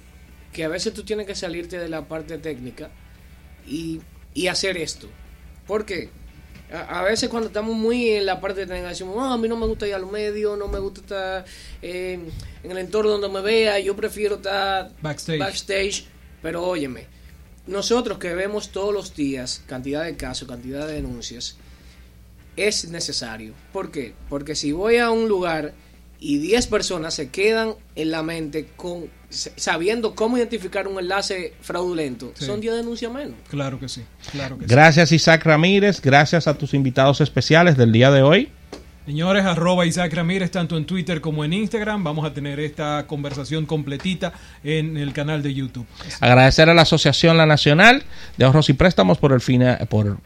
que 0.53 0.65
a 0.65 0.69
veces 0.69 0.95
tú 0.95 1.03
tienes 1.03 1.27
que 1.27 1.35
salirte 1.35 1.79
de 1.79 1.89
la 1.89 2.07
parte 2.07 2.39
técnica 2.39 2.91
y, 3.67 4.01
y 4.35 4.47
hacer 4.47 4.77
esto. 4.77 5.09
¿Por 5.67 5.85
qué? 5.85 6.11
A, 6.71 7.03
veces 7.03 7.31
cuando 7.31 7.47
estamos 7.47 7.75
muy 7.75 8.11
en 8.11 8.27
la 8.27 8.41
parte 8.41 8.67
tener 8.67 8.87
decimos, 8.87 9.17
a 9.19 9.39
mí 9.39 9.49
no 9.49 9.57
me 9.57 9.67
gusta 9.67 9.89
ir 9.89 9.95
a 9.95 9.99
los 9.99 10.11
medios, 10.11 10.59
no 10.59 10.69
me 10.69 10.79
gusta 10.79 11.01
estar 11.01 11.45
eh, 11.81 12.19
en 12.63 12.71
el 12.71 12.77
entorno 12.77 13.13
donde 13.13 13.29
me 13.31 13.41
vea, 13.41 13.79
yo 13.79 13.97
prefiero 13.97 14.35
estar 14.35 14.91
backstage. 15.01 15.39
backstage. 15.39 16.05
Pero 16.43 16.63
óyeme, 16.63 17.07
nosotros 17.69 18.19
que 18.19 18.35
vemos 18.35 18.71
todos 18.71 18.93
los 18.93 19.15
días 19.15 19.63
cantidad 19.67 20.05
de 20.05 20.17
casos, 20.17 20.49
cantidad 20.49 20.87
de 20.87 20.95
denuncias, 20.95 21.57
es 22.57 22.89
necesario. 22.89 23.55
¿Por 23.73 23.91
qué? 23.91 24.15
Porque 24.29 24.55
si 24.55 24.73
voy 24.73 24.97
a 24.97 25.11
un 25.11 25.29
lugar 25.29 25.75
y 26.21 26.39
10 26.39 26.67
personas 26.67 27.15
se 27.15 27.31
quedan 27.31 27.75
en 27.95 28.11
la 28.11 28.23
mente 28.23 28.69
con 28.77 29.09
sabiendo 29.31 30.15
cómo 30.15 30.39
identificar 30.39 30.89
un 30.89 30.99
enlace 30.99 31.53
fraudulento, 31.61 32.33
son 32.35 32.61
10 32.61 32.77
denuncias 32.77 33.13
menos. 33.13 33.37
Claro 33.49 33.79
que 33.79 33.89
sí, 33.89 34.03
claro 34.33 34.59
que 34.59 34.67
Gracias 34.67 35.13
Isaac 35.13 35.45
Ramírez, 35.45 36.01
gracias 36.01 36.49
a 36.49 36.55
tus 36.55 36.75
invitados 36.75 37.21
especiales 37.21 37.77
del 37.77 37.93
día 37.93 38.11
de 38.11 38.23
hoy. 38.23 38.51
Señores, 39.09 39.47
arroba 39.47 39.87
Isaac 39.87 40.13
Ramírez, 40.13 40.51
tanto 40.51 40.77
en 40.77 40.85
Twitter 40.85 41.23
como 41.23 41.43
en 41.43 41.55
Instagram. 41.55 42.05
Vamos 42.05 42.27
a 42.27 42.35
tener 42.35 42.61
esta 42.61 43.07
conversación 43.07 43.65
completita 43.65 44.35
en 44.63 44.99
el 44.99 45.15
canal 45.15 45.43
de 45.43 45.55
YouTube. 45.55 45.87
Agradecer 46.21 46.69
a 46.69 46.75
la 46.75 46.83
Asociación 46.83 47.39
La 47.39 47.47
Nacional 47.47 48.03
de 48.37 48.45
Ahorros 48.45 48.69
y 48.69 48.75
Préstamos 48.75 49.17
por 49.17 49.33
el 49.33 49.41
fin, 49.41 49.65
por 49.89 50.19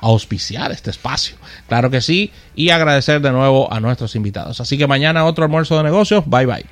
auspiciar 0.00 0.70
este 0.70 0.90
espacio. 0.90 1.34
Claro 1.66 1.90
que 1.90 2.00
sí. 2.00 2.30
Y 2.54 2.70
agradecer 2.70 3.20
de 3.20 3.32
nuevo 3.32 3.72
a 3.72 3.80
nuestros 3.80 4.14
invitados. 4.14 4.60
Así 4.60 4.78
que 4.78 4.86
mañana 4.86 5.24
otro 5.24 5.42
almuerzo 5.42 5.76
de 5.78 5.82
negocios. 5.82 6.22
Bye 6.24 6.46
bye. 6.46 6.66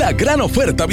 La 0.00 0.12
gran 0.12 0.40
oferta 0.40 0.86